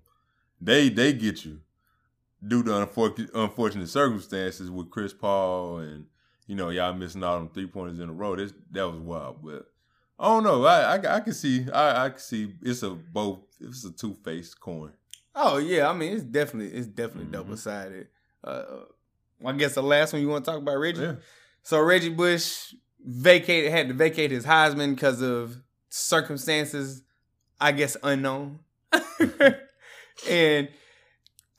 they 0.60 0.90
they 0.90 1.14
get 1.14 1.46
you 1.46 1.60
due 2.46 2.64
to 2.64 2.82
unfortunate 2.82 3.30
unfortunate 3.36 3.90
circumstances 3.90 4.72
with 4.72 4.90
Chris 4.90 5.14
Paul 5.14 5.80
and 5.80 6.06
you 6.48 6.56
know 6.56 6.70
y'all 6.70 6.94
missing 6.94 7.24
out 7.24 7.38
on 7.38 7.50
three 7.50 7.68
pointers 7.68 8.00
in 8.00 8.10
a 8.10 8.14
row. 8.14 8.36
This 8.36 8.54
that 8.72 8.90
was 8.90 9.00
wild, 9.00 9.44
but. 9.44 9.68
I 10.22 10.26
don't 10.26 10.44
know. 10.44 10.66
I, 10.66 10.98
I 10.98 11.16
I 11.16 11.20
can 11.22 11.32
see. 11.32 11.66
I 11.72 12.06
I 12.06 12.10
can 12.10 12.20
see. 12.20 12.54
It's 12.62 12.84
a 12.84 12.90
both. 12.90 13.40
It's 13.62 13.86
a 13.86 13.92
two 13.92 14.14
faced 14.26 14.60
coin. 14.60 14.92
Oh 15.34 15.60
yeah, 15.60 15.90
I 15.90 15.94
mean 15.94 16.12
it's 16.12 16.24
definitely 16.24 16.78
it's 16.78 16.88
definitely 16.88 17.28
Mhm. 17.28 17.32
double 17.32 17.56
sided. 17.56 18.08
Uh, 18.44 18.64
I 19.46 19.54
guess 19.54 19.76
the 19.76 19.82
last 19.82 20.12
one 20.12 20.22
you 20.22 20.28
want 20.28 20.44
to 20.44 20.52
talk 20.52 20.60
about 20.60 20.76
Reggie. 20.76 21.00
Yeah. 21.00 21.16
So 21.64 21.80
Reggie 21.80 22.10
Bush 22.10 22.74
vacated 23.02 23.72
had 23.72 23.88
to 23.88 23.94
vacate 23.94 24.32
his 24.32 24.46
Heisman 24.46 24.94
because 24.94 25.22
of 25.22 25.56
circumstances, 25.88 27.02
I 27.62 27.72
guess 27.72 27.96
unknown. 28.04 28.60
and 30.30 30.70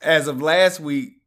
as 0.01 0.27
of 0.27 0.41
last 0.41 0.79
week, 0.79 1.21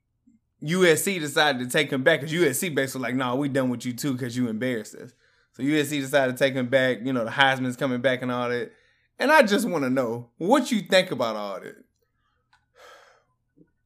USC 0.62 1.20
decided 1.20 1.58
to 1.60 1.70
take 1.70 1.92
him 1.92 2.02
back 2.02 2.20
because 2.20 2.34
USC 2.34 2.74
basically 2.74 3.02
like, 3.02 3.14
"No, 3.14 3.30
nah, 3.30 3.34
we 3.34 3.48
done 3.48 3.68
with 3.68 3.84
you 3.84 3.92
too 3.92 4.12
because 4.12 4.36
you 4.36 4.48
embarrassed 4.48 4.94
us." 4.94 5.12
So 5.52 5.62
USC 5.62 6.00
decided 6.00 6.36
to 6.36 6.38
take 6.38 6.54
him 6.54 6.68
back. 6.68 6.98
You 7.02 7.12
know, 7.12 7.24
the 7.24 7.30
Heisman's 7.30 7.76
coming 7.76 8.00
back 8.00 8.22
and 8.22 8.32
all 8.32 8.48
that. 8.48 8.72
And 9.18 9.30
I 9.30 9.42
just 9.42 9.68
want 9.68 9.84
to 9.84 9.90
know 9.90 10.30
what 10.38 10.72
you 10.72 10.80
think 10.80 11.10
about 11.10 11.36
all 11.36 11.60
that. 11.60 11.76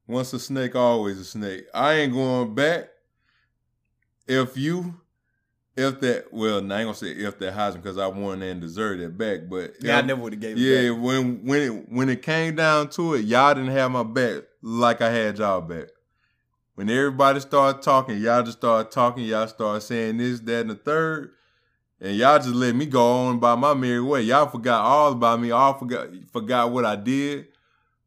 Once 0.07 0.33
a 0.33 0.38
snake, 0.38 0.74
always 0.74 1.18
a 1.18 1.24
snake. 1.24 1.66
I 1.74 1.94
ain't 1.94 2.14
going 2.14 2.54
back. 2.54 2.88
If 4.26 4.57
you, 4.57 4.94
if 5.78 6.00
that, 6.00 6.32
well, 6.32 6.56
I 6.56 6.58
ain't 6.60 6.68
gonna 6.68 6.94
say 6.94 7.12
if 7.12 7.38
that 7.38 7.54
Heisman 7.54 7.82
because 7.82 7.98
I 7.98 8.08
won 8.08 8.42
and 8.42 8.60
deserved 8.60 9.00
it 9.00 9.16
back. 9.16 9.48
But 9.48 9.74
Yeah, 9.80 9.98
I 9.98 10.02
never 10.02 10.20
would 10.20 10.32
have 10.32 10.40
gave 10.40 10.56
it 10.56 10.60
yeah, 10.60 10.90
back. 10.90 11.02
when 11.02 11.44
when 11.46 11.62
it 11.62 11.88
when 11.88 12.08
it 12.08 12.22
came 12.22 12.56
down 12.56 12.90
to 12.90 13.14
it, 13.14 13.24
y'all 13.24 13.54
didn't 13.54 13.70
have 13.70 13.90
my 13.90 14.02
back 14.02 14.42
like 14.60 15.00
I 15.00 15.10
had 15.10 15.38
y'all 15.38 15.60
back. 15.60 15.88
When 16.74 16.90
everybody 16.90 17.40
started 17.40 17.82
talking, 17.82 18.18
y'all 18.18 18.42
just 18.42 18.58
started 18.58 18.90
talking. 18.90 19.24
Y'all 19.24 19.46
started 19.46 19.80
saying 19.80 20.18
this, 20.18 20.40
that, 20.40 20.62
and 20.62 20.70
the 20.70 20.74
third, 20.74 21.30
and 22.00 22.16
y'all 22.16 22.38
just 22.38 22.50
let 22.50 22.74
me 22.74 22.86
go 22.86 23.04
on 23.26 23.38
by 23.38 23.54
my 23.54 23.74
merry 23.74 24.00
way. 24.00 24.22
Y'all 24.22 24.48
forgot 24.48 24.80
all 24.84 25.12
about 25.12 25.40
me. 25.40 25.50
All 25.50 25.74
forgot 25.78 26.08
forgot 26.32 26.70
what 26.72 26.84
I 26.84 26.96
did. 26.96 27.46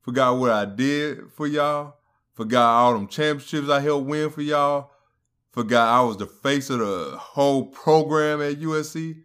Forgot 0.01 0.38
what 0.38 0.51
I 0.51 0.65
did 0.65 1.31
for 1.31 1.47
y'all. 1.47 1.95
Forgot 2.34 2.65
all 2.65 2.93
them 2.93 3.07
championships 3.07 3.69
I 3.69 3.79
helped 3.79 4.07
win 4.07 4.29
for 4.29 4.41
y'all. 4.41 4.90
Forgot 5.51 5.87
I 5.87 6.01
was 6.01 6.17
the 6.17 6.27
face 6.27 6.69
of 6.69 6.79
the 6.79 7.17
whole 7.17 7.65
program 7.65 8.41
at 8.41 8.59
USC. 8.59 9.23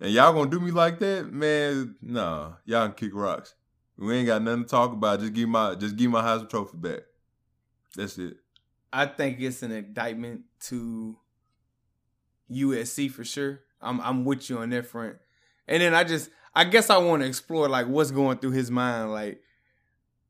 And 0.00 0.12
y'all 0.12 0.32
gonna 0.32 0.50
do 0.50 0.60
me 0.60 0.70
like 0.70 0.98
that, 1.00 1.32
man? 1.32 1.96
Nah, 2.02 2.52
y'all 2.64 2.88
can 2.88 2.94
kick 2.94 3.14
rocks. 3.14 3.54
We 3.96 4.14
ain't 4.14 4.26
got 4.26 4.42
nothing 4.42 4.64
to 4.64 4.68
talk 4.68 4.92
about. 4.92 5.20
Just 5.20 5.32
give 5.32 5.48
my 5.48 5.74
just 5.74 5.96
give 5.96 6.10
my 6.10 6.22
Heisman 6.22 6.50
Trophy 6.50 6.76
back. 6.76 7.00
That's 7.96 8.18
it. 8.18 8.36
I 8.92 9.06
think 9.06 9.40
it's 9.40 9.62
an 9.62 9.72
indictment 9.72 10.42
to 10.66 11.16
USC 12.50 13.10
for 13.10 13.24
sure. 13.24 13.60
I'm 13.80 14.00
I'm 14.00 14.24
with 14.24 14.48
you 14.48 14.58
on 14.58 14.70
that 14.70 14.86
front. 14.86 15.16
And 15.66 15.82
then 15.82 15.94
I 15.94 16.04
just 16.04 16.30
I 16.54 16.64
guess 16.64 16.90
I 16.90 16.98
want 16.98 17.22
to 17.22 17.28
explore 17.28 17.68
like 17.68 17.88
what's 17.88 18.10
going 18.10 18.38
through 18.38 18.52
his 18.52 18.70
mind. 18.70 19.12
Like 19.12 19.40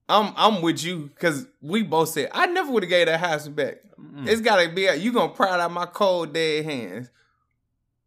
I'm 0.09 0.33
I'm 0.37 0.63
with 0.63 0.83
you 0.83 1.11
because 1.15 1.47
we 1.61 1.83
both 1.83 2.09
said 2.11 2.31
I 2.33 2.47
never 2.47 2.71
would 2.71 2.85
have 2.85 2.91
gave 2.91 3.07
that 3.07 3.21
Heisman 3.21 3.55
back. 3.55 3.79
Mm. 4.01 4.29
It's 4.29 4.41
gotta 4.41 4.69
be 4.69 4.89
you 4.99 5.13
gonna 5.13 5.33
pry 5.33 5.55
it 5.55 5.61
out 5.61 5.73
my 5.73 5.87
cold 5.87 6.33
dead 6.33 6.65
hands. 6.65 7.11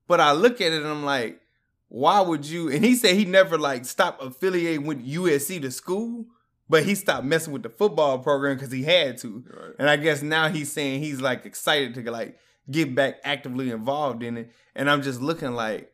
But 0.08 0.20
I 0.20 0.34
look 0.34 0.60
at 0.62 0.72
it 0.72 0.82
and 0.82 0.88
I'm 0.88 1.06
like, 1.06 1.42
why 1.88 2.22
would 2.22 2.46
you? 2.46 2.70
And 2.70 2.84
he 2.84 2.96
said 2.96 3.16
he 3.16 3.26
never 3.26 3.58
like 3.58 3.86
stopped 3.86 4.24
affiliating 4.24 4.86
with 4.86 5.06
USC 5.06 5.62
to 5.62 5.72
school, 5.72 6.26
but 6.70 6.84
he 6.84 6.96
stopped 6.96 7.26
messing 7.26 7.54
with 7.54 7.64
the 7.64 7.70
football 7.70 8.20
program 8.20 8.56
because 8.56 8.72
he 8.72 8.84
had 8.84 9.18
to. 9.20 9.44
Right. 9.48 9.76
And 9.80 9.90
I 9.90 9.98
guess 9.98 10.22
now 10.22 10.50
he's 10.50 10.72
saying 10.72 11.02
he's 11.02 11.22
like 11.22 11.46
excited 11.46 11.94
to 11.96 12.12
like 12.12 12.38
get 12.70 12.96
back 12.96 13.20
actively 13.24 13.72
involved 13.72 14.24
in 14.24 14.38
it. 14.38 14.52
And 14.76 14.90
I'm 14.90 15.02
just 15.02 15.22
looking 15.22 15.54
like, 15.54 15.92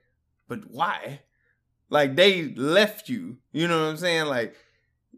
but 0.47 0.69
why? 0.69 1.21
Like 1.89 2.15
they 2.15 2.49
left 2.49 3.09
you. 3.09 3.37
You 3.51 3.67
know 3.67 3.79
what 3.79 3.89
I'm 3.89 3.97
saying? 3.97 4.27
Like 4.27 4.55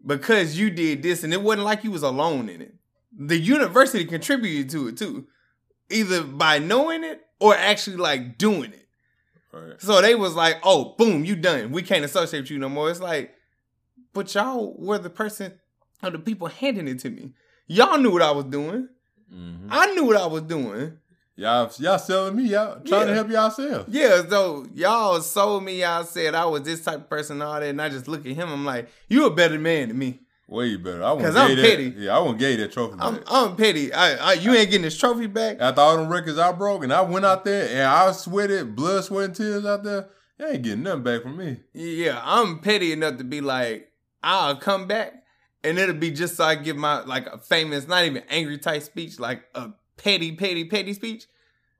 because 0.04 0.58
you 0.58 0.70
did 0.70 1.02
this, 1.02 1.24
and 1.24 1.32
it 1.32 1.42
wasn't 1.42 1.64
like 1.64 1.84
you 1.84 1.90
was 1.90 2.02
alone 2.02 2.48
in 2.48 2.62
it. 2.62 2.74
The 3.16 3.38
university 3.38 4.04
contributed 4.04 4.70
to 4.70 4.88
it 4.88 4.96
too, 4.96 5.26
either 5.90 6.22
by 6.22 6.58
knowing 6.58 7.02
it 7.04 7.20
or 7.40 7.54
actually 7.56 7.96
like 7.96 8.38
doing 8.38 8.72
it. 8.72 8.86
Right. 9.52 9.80
So 9.80 10.00
they 10.00 10.14
was 10.14 10.34
like, 10.34 10.60
"Oh, 10.62 10.94
boom, 10.96 11.24
you 11.24 11.34
done. 11.34 11.72
We 11.72 11.82
can't 11.82 12.04
associate 12.04 12.40
with 12.42 12.50
you 12.50 12.58
no 12.58 12.68
more." 12.68 12.88
It's 12.90 13.00
like, 13.00 13.34
but 14.12 14.32
y'all 14.34 14.74
were 14.78 14.98
the 14.98 15.10
person 15.10 15.54
or 16.02 16.10
the 16.10 16.18
people 16.20 16.46
handing 16.46 16.86
it 16.88 17.00
to 17.00 17.10
me. 17.10 17.32
Y'all 17.66 17.98
knew 17.98 18.12
what 18.12 18.22
I 18.22 18.30
was 18.30 18.44
doing. 18.46 18.88
Mhm. 19.32 19.66
I 19.70 19.92
knew 19.94 20.04
what 20.04 20.16
I 20.16 20.26
was 20.26 20.42
doing. 20.42 20.98
Y'all 21.36 21.70
y'all 21.78 21.98
selling 21.98 22.36
me 22.36 22.54
out, 22.54 22.84
trying 22.86 23.02
Yeah. 23.02 23.06
to 23.06 23.14
help 23.14 23.30
yourself. 23.30 23.86
Yeah, 23.88 24.22
so 24.28 24.66
y'all 24.74 25.20
sold 25.20 25.64
me. 25.64 25.80
Y'all 25.80 26.04
said 26.04 26.34
I 26.34 26.44
was 26.44 26.62
this 26.62 26.84
type 26.84 26.96
of 26.96 27.10
person, 27.10 27.40
all 27.42 27.54
that, 27.58 27.62
and 27.68 27.80
I 27.82 27.88
just 27.88 28.06
look 28.08 28.26
at 28.26 28.32
him. 28.32 28.48
I'm 28.50 28.64
like, 28.64 28.88
you 29.08 29.24
a 29.26 29.30
better 29.34 29.58
man 29.58 29.88
than 29.88 29.98
me. 29.98 30.20
Way 30.50 30.74
better. 30.76 31.04
I 31.04 31.12
want 31.12 31.26
'Cause 31.26 31.36
I'm 31.36 31.54
that. 31.54 31.94
Yeah, 31.96 32.16
I 32.16 32.18
want 32.18 32.40
gave 32.40 32.58
that 32.58 32.72
trophy 32.72 32.96
back. 32.96 33.06
I'm 33.06 33.20
I'm 33.28 33.56
petty. 33.56 33.92
I, 33.92 34.16
I 34.16 34.32
you 34.32 34.52
ain't 34.52 34.68
getting 34.68 34.82
this 34.82 34.98
trophy 34.98 35.28
back. 35.28 35.58
After 35.60 35.80
all 35.80 35.96
them 35.96 36.08
records 36.08 36.38
I 36.38 36.50
broke, 36.50 36.82
and 36.82 36.92
I 36.92 37.02
went 37.02 37.24
out 37.24 37.44
there 37.44 37.68
and 37.68 37.82
I 37.82 38.10
sweated, 38.10 38.74
blood, 38.74 39.04
sweat, 39.04 39.26
and 39.26 39.34
tears 39.36 39.64
out 39.64 39.84
there. 39.84 40.08
You 40.40 40.48
ain't 40.48 40.62
getting 40.62 40.82
nothing 40.82 41.04
back 41.04 41.22
from 41.22 41.36
me. 41.36 41.60
Yeah, 41.72 42.20
I'm 42.24 42.58
petty 42.58 42.90
enough 42.92 43.18
to 43.18 43.24
be 43.24 43.40
like, 43.40 43.92
I'll 44.24 44.56
come 44.56 44.88
back, 44.88 45.22
and 45.62 45.78
it'll 45.78 45.94
be 45.94 46.10
just 46.10 46.34
so 46.36 46.42
I 46.44 46.56
give 46.56 46.76
my 46.76 47.04
like 47.04 47.26
a 47.28 47.38
famous, 47.38 47.86
not 47.86 48.04
even 48.04 48.24
angry 48.28 48.58
type 48.58 48.82
speech, 48.82 49.20
like 49.20 49.44
a 49.54 49.70
petty, 49.98 50.32
petty, 50.32 50.64
petty 50.64 50.94
speech. 50.94 51.26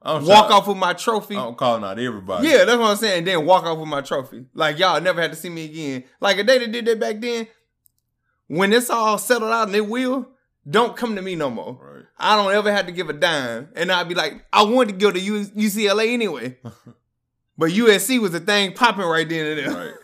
I'm 0.02 0.24
Walk 0.24 0.50
off 0.50 0.68
with 0.68 0.76
my 0.76 0.92
trophy. 0.92 1.36
I'm 1.36 1.56
calling 1.56 1.82
out 1.84 1.98
everybody. 1.98 2.48
Yeah, 2.48 2.64
that's 2.64 2.78
what 2.78 2.90
I'm 2.92 2.96
saying. 2.96 3.24
Then 3.24 3.44
walk 3.44 3.64
off 3.64 3.78
with 3.78 3.88
my 3.88 4.00
trophy. 4.00 4.44
Like 4.54 4.78
y'all 4.78 5.00
never 5.00 5.20
had 5.20 5.32
to 5.32 5.36
see 5.36 5.50
me 5.50 5.64
again. 5.64 6.04
Like 6.20 6.38
if 6.38 6.46
they 6.46 6.64
did 6.68 6.86
that 6.86 7.00
back 7.00 7.20
then, 7.20 7.48
when 8.50 8.72
it's 8.72 8.90
all 8.90 9.16
settled 9.16 9.52
out 9.52 9.68
and 9.68 9.76
it 9.76 9.86
will, 9.86 10.28
don't 10.68 10.96
come 10.96 11.14
to 11.14 11.22
me 11.22 11.36
no 11.36 11.50
more. 11.50 11.78
Right. 11.80 12.04
I 12.18 12.34
don't 12.34 12.52
ever 12.52 12.72
have 12.72 12.86
to 12.86 12.92
give 12.92 13.08
a 13.08 13.12
dime. 13.12 13.68
And 13.76 13.92
I'd 13.92 14.08
be 14.08 14.16
like, 14.16 14.44
I 14.52 14.64
wanted 14.64 14.94
to 14.94 14.98
go 14.98 15.12
to 15.12 15.20
U- 15.20 15.44
UCLA 15.44 16.12
anyway. 16.12 16.58
but 17.56 17.70
USC 17.70 18.20
was 18.20 18.32
the 18.32 18.40
thing 18.40 18.72
popping 18.72 19.04
right 19.04 19.28
then 19.28 19.46
and 19.46 19.58
there. 19.58 19.94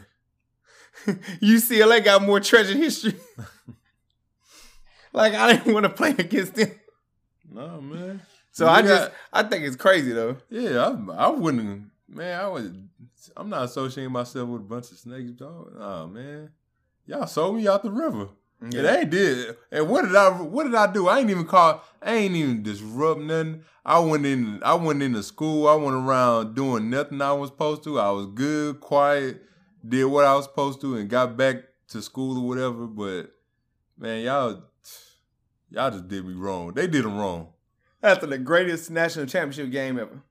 Right. 1.08 1.16
UCLA 1.42 2.04
got 2.04 2.22
more 2.22 2.38
treasure 2.38 2.76
history. 2.76 3.16
like 5.12 5.34
I 5.34 5.54
didn't 5.54 5.74
want 5.74 5.84
to 5.84 5.90
play 5.90 6.10
against 6.10 6.54
them. 6.54 6.70
No 7.50 7.80
man. 7.80 8.22
So 8.52 8.68
I 8.68 8.82
just 8.82 9.10
I 9.32 9.42
think 9.42 9.64
it's 9.64 9.76
crazy 9.76 10.12
though. 10.12 10.36
Yeah, 10.50 10.96
I, 11.08 11.26
I 11.26 11.28
wouldn't. 11.30 11.90
Man, 12.08 12.40
I 12.40 12.46
would. 12.46 12.88
I'm 13.36 13.48
not 13.48 13.64
associating 13.64 14.12
myself 14.12 14.48
with 14.48 14.60
a 14.62 14.64
bunch 14.64 14.92
of 14.92 14.98
snakes, 14.98 15.32
dog. 15.32 15.76
Nah, 15.76 16.06
man. 16.06 16.50
Y'all 17.06 17.26
sold 17.26 17.56
me 17.56 17.68
out 17.68 17.82
the 17.82 17.90
river. 17.90 18.28
Yeah. 18.60 18.78
And 18.78 18.88
they 18.88 19.04
did. 19.04 19.56
And 19.70 19.88
what 19.88 20.04
did 20.04 20.16
I 20.16 20.30
what 20.30 20.64
did 20.64 20.74
I 20.74 20.90
do? 20.90 21.08
I 21.08 21.20
ain't 21.20 21.30
even 21.30 21.46
call 21.46 21.84
I 22.02 22.14
ain't 22.14 22.34
even 22.34 22.62
disrupt 22.62 23.20
nothing. 23.20 23.62
I 23.84 23.98
went 23.98 24.24
in 24.24 24.62
I 24.64 24.74
went 24.74 25.02
into 25.02 25.22
school. 25.22 25.68
I 25.68 25.74
went 25.74 25.94
around 25.94 26.54
doing 26.54 26.88
nothing 26.90 27.20
I 27.20 27.32
was 27.32 27.50
supposed 27.50 27.84
to. 27.84 28.00
I 28.00 28.10
was 28.10 28.26
good, 28.26 28.80
quiet, 28.80 29.42
did 29.86 30.06
what 30.06 30.24
I 30.24 30.34
was 30.34 30.46
supposed 30.46 30.80
to, 30.80 30.96
and 30.96 31.08
got 31.08 31.36
back 31.36 31.56
to 31.88 32.02
school 32.02 32.38
or 32.38 32.48
whatever. 32.48 32.86
But 32.86 33.32
man, 33.98 34.24
y'all 34.24 34.64
y'all 35.70 35.90
just 35.90 36.08
did 36.08 36.26
me 36.26 36.34
wrong. 36.34 36.72
They 36.72 36.86
did 36.86 37.04
them 37.04 37.18
wrong. 37.18 37.48
After 38.02 38.26
the 38.26 38.38
greatest 38.38 38.90
national 38.90 39.26
championship 39.26 39.70
game 39.70 39.98
ever. 39.98 40.22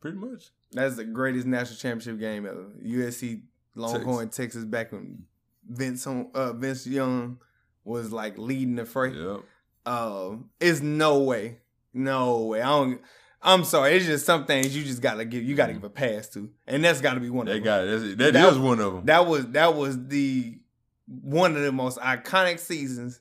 Pretty 0.00 0.18
much. 0.18 0.50
That's 0.72 0.96
the 0.96 1.04
greatest 1.04 1.46
national 1.46 1.76
championship 1.76 2.20
game 2.20 2.46
ever. 2.46 2.66
USC 2.84 3.42
Longhorn 3.74 4.26
Texas, 4.26 4.36
Texas 4.36 4.64
back 4.64 4.92
when 4.92 5.24
Vince 5.68 6.06
uh, 6.06 6.52
Vince 6.52 6.86
Young 6.86 7.38
was 7.84 8.12
like 8.12 8.38
leading 8.38 8.76
the 8.76 8.84
fray. 8.84 9.12
Yep. 9.12 9.40
Um, 9.86 10.50
it's 10.60 10.80
no 10.80 11.20
way, 11.20 11.58
no 11.92 12.44
way. 12.44 12.62
I 12.62 12.68
don't. 12.68 13.00
I'm 13.42 13.64
sorry. 13.64 13.92
It's 13.92 14.06
just 14.06 14.24
some 14.24 14.46
things 14.46 14.74
you 14.74 14.82
just 14.82 15.02
gotta 15.02 15.24
give. 15.24 15.44
You 15.44 15.54
gotta 15.54 15.72
mm. 15.72 15.76
give 15.76 15.84
a 15.84 15.90
pass 15.90 16.28
to, 16.30 16.50
and 16.66 16.82
that's 16.82 17.00
got 17.00 17.14
to 17.14 17.20
be 17.20 17.28
one 17.28 17.46
they 17.46 17.58
of 17.58 17.64
them. 17.64 17.64
Got 17.64 17.84
it. 17.86 18.18
That, 18.18 18.32
that 18.32 18.52
is 18.52 18.58
one 18.58 18.80
of 18.80 18.94
them. 18.94 19.04
That 19.04 19.26
was 19.26 19.46
that 19.48 19.74
was 19.74 20.06
the 20.06 20.58
one 21.06 21.54
of 21.54 21.62
the 21.62 21.72
most 21.72 21.98
iconic 21.98 22.58
seasons 22.58 23.20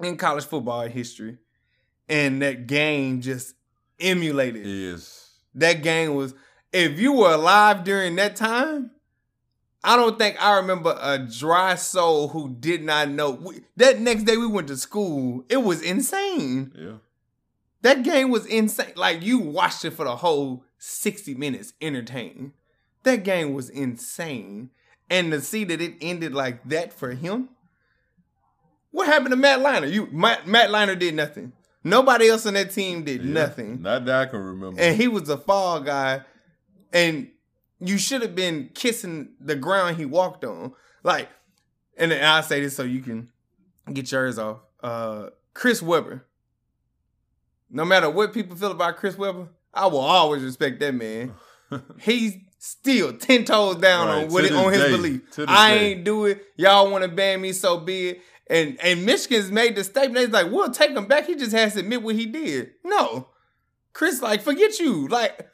in 0.00 0.16
college 0.16 0.44
football 0.44 0.86
history, 0.86 1.38
and 2.08 2.40
that 2.42 2.68
game 2.68 3.20
just 3.20 3.54
emulated. 3.98 4.64
Yes. 4.64 5.32
That 5.54 5.82
game 5.82 6.14
was. 6.14 6.34
If 6.72 7.00
you 7.00 7.14
were 7.14 7.32
alive 7.32 7.82
during 7.82 8.16
that 8.16 8.36
time, 8.36 8.90
I 9.84 9.96
don't 9.96 10.18
think 10.18 10.42
I 10.42 10.56
remember 10.56 10.98
a 11.00 11.18
dry 11.18 11.76
soul 11.76 12.28
who 12.28 12.56
did 12.58 12.82
not 12.82 13.08
know. 13.10 13.30
We, 13.30 13.60
that 13.76 14.00
next 14.00 14.24
day 14.24 14.36
we 14.36 14.46
went 14.46 14.68
to 14.68 14.76
school. 14.76 15.44
It 15.48 15.58
was 15.58 15.82
insane. 15.82 16.72
Yeah. 16.74 16.96
That 17.82 18.02
game 18.02 18.30
was 18.30 18.44
insane. 18.46 18.92
Like 18.96 19.22
you 19.22 19.38
watched 19.38 19.84
it 19.84 19.92
for 19.92 20.04
the 20.04 20.16
whole 20.16 20.64
60 20.78 21.34
minutes 21.34 21.74
entertaining. 21.80 22.52
That 23.04 23.22
game 23.22 23.52
was 23.52 23.70
insane. 23.70 24.70
And 25.08 25.30
to 25.32 25.40
see 25.40 25.64
that 25.64 25.80
it 25.80 25.94
ended 26.00 26.34
like 26.34 26.68
that 26.68 26.92
for 26.92 27.12
him. 27.12 27.50
What 28.90 29.06
happened 29.06 29.30
to 29.30 29.36
Matt 29.36 29.60
Leinart? 29.60 29.92
You 29.92 30.08
Matt, 30.10 30.46
Matt 30.46 30.70
Leinart 30.70 30.98
did 30.98 31.14
nothing. 31.14 31.52
Nobody 31.84 32.28
else 32.28 32.46
on 32.46 32.54
that 32.54 32.72
team 32.72 33.04
did 33.04 33.22
yeah, 33.22 33.32
nothing. 33.32 33.80
Not 33.80 34.04
that 34.06 34.22
I 34.22 34.26
can 34.26 34.40
remember. 34.40 34.80
And 34.80 34.96
he 34.96 35.08
was 35.08 35.28
a 35.28 35.38
fall 35.38 35.80
guy. 35.80 36.22
And 36.92 37.30
you 37.80 37.98
should 37.98 38.22
have 38.22 38.34
been 38.34 38.70
kissing 38.74 39.30
the 39.40 39.56
ground 39.56 39.96
he 39.96 40.04
walked 40.04 40.44
on. 40.44 40.72
Like, 41.02 41.28
and 41.96 42.12
I 42.12 42.40
say 42.40 42.60
this 42.60 42.76
so 42.76 42.82
you 42.82 43.00
can 43.00 43.30
get 43.92 44.10
yours 44.10 44.38
off. 44.38 44.58
Uh, 44.82 45.30
Chris 45.54 45.82
Webber. 45.82 46.24
No 47.70 47.84
matter 47.84 48.08
what 48.08 48.32
people 48.32 48.56
feel 48.56 48.70
about 48.70 48.96
Chris 48.96 49.18
Webber, 49.18 49.48
I 49.74 49.86
will 49.86 49.98
always 49.98 50.42
respect 50.42 50.80
that 50.80 50.94
man. 50.94 51.34
He's 52.00 52.36
still 52.58 53.16
ten 53.16 53.44
toes 53.44 53.76
down 53.76 54.08
right, 54.08 54.24
on 54.24 54.32
what 54.32 54.44
it, 54.44 54.52
on 54.52 54.72
his 54.72 54.82
day, 54.82 54.90
belief. 54.90 55.20
I 55.46 55.74
day. 55.74 55.92
ain't 55.92 56.04
do 56.04 56.24
it. 56.26 56.44
Y'all 56.56 56.90
want 56.90 57.04
to 57.04 57.08
ban 57.08 57.40
me, 57.40 57.52
so 57.52 57.78
be 57.78 58.08
it. 58.08 58.22
And 58.48 58.78
and 58.82 59.04
Michigan's 59.04 59.50
made 59.50 59.76
the 59.76 59.84
statement. 59.84 60.24
He's 60.24 60.30
like, 60.30 60.50
we'll 60.50 60.70
take 60.70 60.92
him 60.92 61.06
back. 61.06 61.26
He 61.26 61.34
just 61.34 61.52
has 61.52 61.74
to 61.74 61.80
admit 61.80 62.02
what 62.02 62.14
he 62.14 62.26
did. 62.26 62.70
No, 62.84 63.28
Chris, 63.92 64.22
like, 64.22 64.40
forget 64.42 64.78
you. 64.78 65.08
Like, 65.08 65.48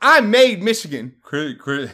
I, 0.00 0.20
made 0.20 0.62
Michigan. 0.62 1.14
Chris, 1.22 1.54
Chris, 1.58 1.90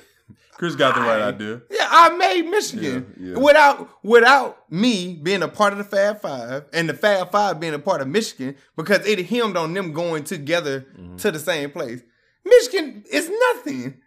Chris 0.52 0.74
got 0.74 0.94
the 0.94 1.00
right 1.00 1.20
idea. 1.20 1.62
Yeah, 1.70 1.86
I 1.90 2.16
made 2.16 2.48
Michigan 2.48 3.14
yeah, 3.20 3.30
yeah. 3.30 3.38
without 3.38 4.04
without 4.04 4.70
me 4.70 5.14
being 5.22 5.42
a 5.42 5.48
part 5.48 5.72
of 5.72 5.78
the 5.78 5.84
Fab 5.84 6.20
Five 6.20 6.64
and 6.72 6.88
the 6.88 6.94
Fab 6.94 7.30
Five 7.30 7.60
being 7.60 7.74
a 7.74 7.78
part 7.78 8.00
of 8.00 8.08
Michigan 8.08 8.56
because 8.76 9.06
it 9.06 9.26
hemmed 9.26 9.56
on 9.56 9.74
them 9.74 9.92
going 9.92 10.24
together 10.24 10.86
mm-hmm. 10.98 11.16
to 11.16 11.30
the 11.30 11.38
same 11.38 11.70
place. 11.70 12.02
Michigan 12.44 13.04
is 13.10 13.30
nothing. 13.30 14.00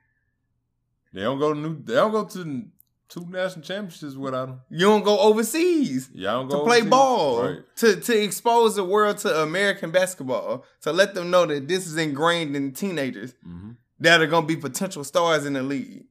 They 1.13 1.21
don't 1.21 1.39
go 1.39 1.53
to 1.53 1.59
new. 1.59 1.81
They 1.83 1.95
don't 1.95 2.11
go 2.11 2.25
to 2.25 2.65
two 3.09 3.25
national 3.29 3.63
championships 3.63 4.15
without 4.15 4.47
them. 4.47 4.61
You 4.69 4.87
don't 4.87 5.03
go 5.03 5.19
overseas. 5.19 6.09
Yeah, 6.13 6.33
don't 6.33 6.47
go 6.47 6.59
to 6.59 6.65
play 6.65 6.81
ball 6.81 7.43
right. 7.43 7.59
to 7.77 7.99
to 7.99 8.23
expose 8.23 8.75
the 8.75 8.83
world 8.83 9.17
to 9.19 9.41
American 9.41 9.91
basketball 9.91 10.65
to 10.81 10.91
let 10.91 11.13
them 11.13 11.29
know 11.29 11.45
that 11.45 11.67
this 11.67 11.87
is 11.87 11.97
ingrained 11.97 12.55
in 12.55 12.73
teenagers 12.73 13.33
mm-hmm. 13.47 13.71
that 13.99 14.21
are 14.21 14.27
gonna 14.27 14.45
be 14.45 14.57
potential 14.57 15.03
stars 15.03 15.45
in 15.45 15.53
the 15.53 15.63
league. 15.63 16.05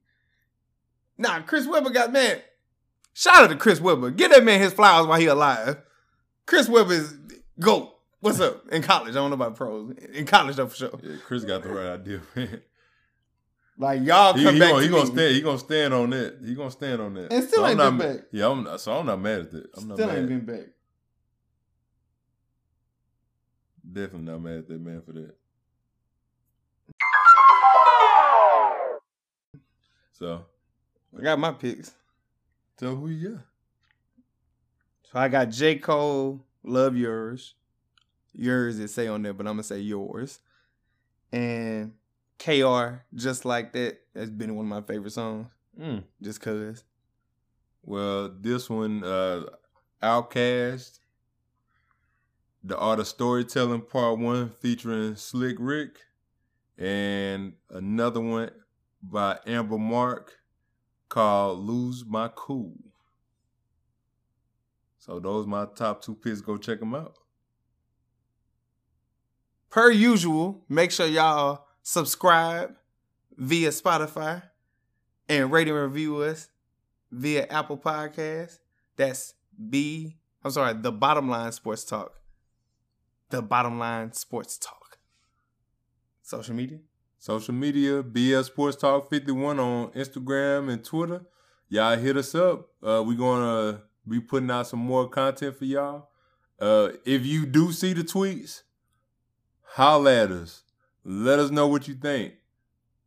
Nah, 1.17 1.41
Chris 1.41 1.67
Webber 1.67 1.89
got 1.89 2.11
man. 2.11 2.41
Shout 3.13 3.43
out 3.43 3.49
to 3.49 3.55
Chris 3.55 3.81
Webber. 3.81 4.11
Get 4.11 4.31
that 4.31 4.43
man 4.43 4.61
his 4.61 4.73
flowers 4.73 5.07
while 5.07 5.19
he 5.19 5.25
alive. 5.25 5.77
Chris 6.45 6.69
Webber 6.69 6.93
is 6.93 7.15
goat. 7.59 7.93
What's 8.19 8.39
up 8.39 8.67
in 8.69 8.81
college? 8.81 9.11
I 9.11 9.15
don't 9.15 9.29
know 9.29 9.35
about 9.35 9.55
pros. 9.55 9.93
In 10.13 10.25
college 10.25 10.55
though, 10.55 10.67
for 10.67 10.75
sure. 10.75 10.99
Yeah, 11.03 11.17
Chris 11.23 11.43
got 11.43 11.63
the 11.63 11.69
right 11.69 11.99
idea, 11.99 12.21
man. 12.35 12.61
Like 13.79 14.01
y'all 14.03 14.33
come 14.33 14.55
he, 14.55 14.59
back. 14.59 14.71
Gonna, 14.71 14.83
he 14.83 14.89
gonna 14.89 15.05
stand. 15.05 15.35
He 15.35 15.41
gonna 15.41 15.59
stand 15.59 15.93
on 15.93 16.09
that. 16.09 16.39
He 16.43 16.55
gonna 16.55 16.71
stand 16.71 17.01
on 17.01 17.13
that. 17.13 17.31
And 17.31 17.43
still 17.43 17.63
so 17.63 17.67
ain't 17.67 17.77
been 17.77 17.97
back. 17.97 18.25
Yeah, 18.31 18.49
I'm 18.49 18.63
not, 18.63 18.81
so 18.81 18.93
I'm 18.93 19.05
not 19.05 19.21
mad 19.21 19.41
at 19.41 19.51
that. 19.51 19.65
I'm 19.77 19.93
still 19.93 20.11
ain't 20.11 20.27
been 20.27 20.45
back. 20.45 20.65
Definitely 23.91 24.31
not 24.31 24.41
mad 24.41 24.57
at 24.57 24.67
that 24.67 24.81
man 24.81 25.01
for 25.01 25.13
that. 25.13 25.35
So, 30.13 30.45
I 31.15 31.21
got 31.21 31.37
my 31.37 31.51
picks. 31.51 31.93
Tell 32.77 32.95
who 32.95 33.09
you 33.09 33.29
got. 33.29 33.41
So 35.11 35.19
I 35.19 35.27
got 35.27 35.49
J 35.51 35.75
Cole, 35.75 36.43
Love 36.63 36.93
Yourz. 36.93 37.53
Yours 38.33 38.79
is 38.79 38.93
say 38.93 39.07
on 39.07 39.21
there, 39.21 39.33
but 39.33 39.45
I'm 39.45 39.53
gonna 39.53 39.63
say 39.63 39.79
yours. 39.79 40.39
And 41.31 41.93
KR, 42.39 43.03
just 43.13 43.45
like 43.45 43.73
that. 43.73 43.99
That's 44.13 44.29
been 44.29 44.55
one 44.55 44.65
of 44.65 44.69
my 44.69 44.81
favorite 44.81 45.11
songs. 45.11 45.47
Mm. 45.79 46.03
Just 46.21 46.41
cause. 46.41 46.83
Well, 47.83 48.33
this 48.39 48.69
one, 48.69 49.03
uh, 49.03 49.45
OutKast, 50.03 50.99
The 52.63 52.77
Art 52.77 52.99
of 52.99 53.07
Storytelling 53.07 53.81
Part 53.81 54.19
One, 54.19 54.49
featuring 54.49 55.15
Slick 55.15 55.55
Rick, 55.59 55.99
and 56.77 57.53
another 57.69 58.19
one 58.19 58.51
by 59.01 59.39
Amber 59.47 59.77
Mark 59.77 60.33
called 61.09 61.59
Lose 61.59 62.03
My 62.05 62.29
Cool. 62.35 62.73
So 64.99 65.19
those 65.19 65.45
are 65.45 65.49
my 65.49 65.65
top 65.73 66.01
two 66.01 66.15
picks. 66.15 66.41
Go 66.41 66.57
check 66.57 66.79
them 66.79 66.93
out. 66.93 67.15
Per 69.69 69.91
usual, 69.91 70.65
make 70.67 70.91
sure 70.91 71.07
y'all 71.07 71.66
subscribe 71.87 72.75
via 73.37 73.69
Spotify 73.69 74.43
and 75.29 75.49
rate 75.49 75.69
and 75.69 75.77
review 75.77 76.17
us 76.17 76.49
via 77.13 77.47
Apple 77.47 77.77
Podcasts. 77.77 78.59
That's 78.97 79.35
B. 79.69 80.17
I'm 80.43 80.51
sorry, 80.51 80.73
the 80.73 80.91
Bottom 80.91 81.29
Line 81.29 81.53
Sports 81.53 81.85
Talk. 81.85 82.11
The 83.29 83.41
Bottom 83.41 83.79
Line 83.79 84.11
Sports 84.11 84.57
Talk. 84.57 84.97
Social 86.23 86.55
media. 86.55 86.79
Social 87.19 87.53
media, 87.53 88.03
BS 88.03 88.45
Sports 88.47 88.75
Talk 88.75 89.09
51 89.09 89.57
on 89.57 89.87
Instagram 89.91 90.69
and 90.69 90.83
Twitter. 90.83 91.21
Y'all 91.69 91.95
hit 91.95 92.17
us 92.17 92.35
up. 92.35 92.67
Uh, 92.83 93.01
we're 93.05 93.17
gonna 93.17 93.81
be 94.05 94.19
putting 94.19 94.51
out 94.51 94.67
some 94.67 94.79
more 94.79 95.07
content 95.07 95.55
for 95.55 95.63
y'all. 95.63 96.09
Uh, 96.59 96.89
if 97.05 97.25
you 97.25 97.45
do 97.45 97.71
see 97.71 97.93
the 97.93 98.03
tweets, 98.03 98.63
holla 99.63 100.23
at 100.23 100.31
us. 100.31 100.63
Let 101.09 101.39
us 101.39 101.51
know 101.51 101.67
what 101.67 101.87
you 101.87 101.93
think. 101.93 102.33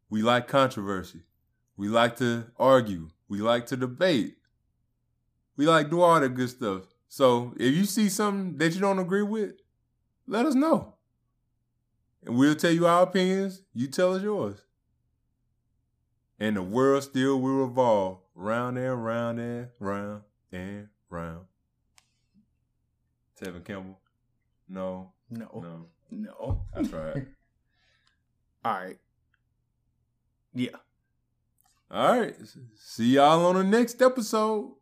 We 0.09 0.23
like 0.23 0.49
controversy. 0.49 1.21
We 1.77 1.89
like 1.89 2.17
to 2.17 2.47
argue. 2.59 3.11
We 3.29 3.43
like 3.43 3.67
to 3.67 3.77
debate. 3.77 4.39
We 5.59 5.67
like 5.67 5.91
do 5.91 6.01
all 6.01 6.19
that 6.19 6.31
good 6.31 6.49
stuff. 6.49 6.85
So 7.11 7.53
if 7.59 7.75
you 7.75 7.85
see 7.85 8.09
something 8.09 8.57
that 8.57 8.73
you 8.73 8.81
don't 8.81 8.99
agree 8.99 9.23
with, 9.23 9.53
let 10.27 10.47
us 10.47 10.55
know. 10.55 10.95
And 12.25 12.39
we'll 12.39 12.55
tell 12.55 12.71
you 12.71 12.87
our 12.87 13.03
opinions. 13.03 13.61
You 13.75 13.87
tell 13.87 14.15
us 14.15 14.23
yours. 14.23 14.63
And 16.39 16.57
the 16.57 16.63
world 16.63 17.03
still 17.03 17.39
will 17.39 17.67
revolve 17.67 18.21
round 18.35 18.79
and 18.79 19.05
round 19.05 19.41
and 19.41 19.69
round 19.79 20.23
and 20.51 20.89
round. 21.11 21.45
Tevin 23.39 23.63
Campbell. 23.63 24.01
No. 24.71 25.13
No. 25.29 25.51
No. 25.53 25.87
No. 26.11 26.63
I 26.75 26.83
tried. 26.83 27.27
All 28.65 28.73
right. 28.73 28.99
Yeah. 30.55 30.77
All 31.91 32.21
right. 32.21 32.37
See 32.77 33.15
y'all 33.15 33.47
on 33.47 33.57
the 33.57 33.65
next 33.65 34.01
episode. 34.03 34.73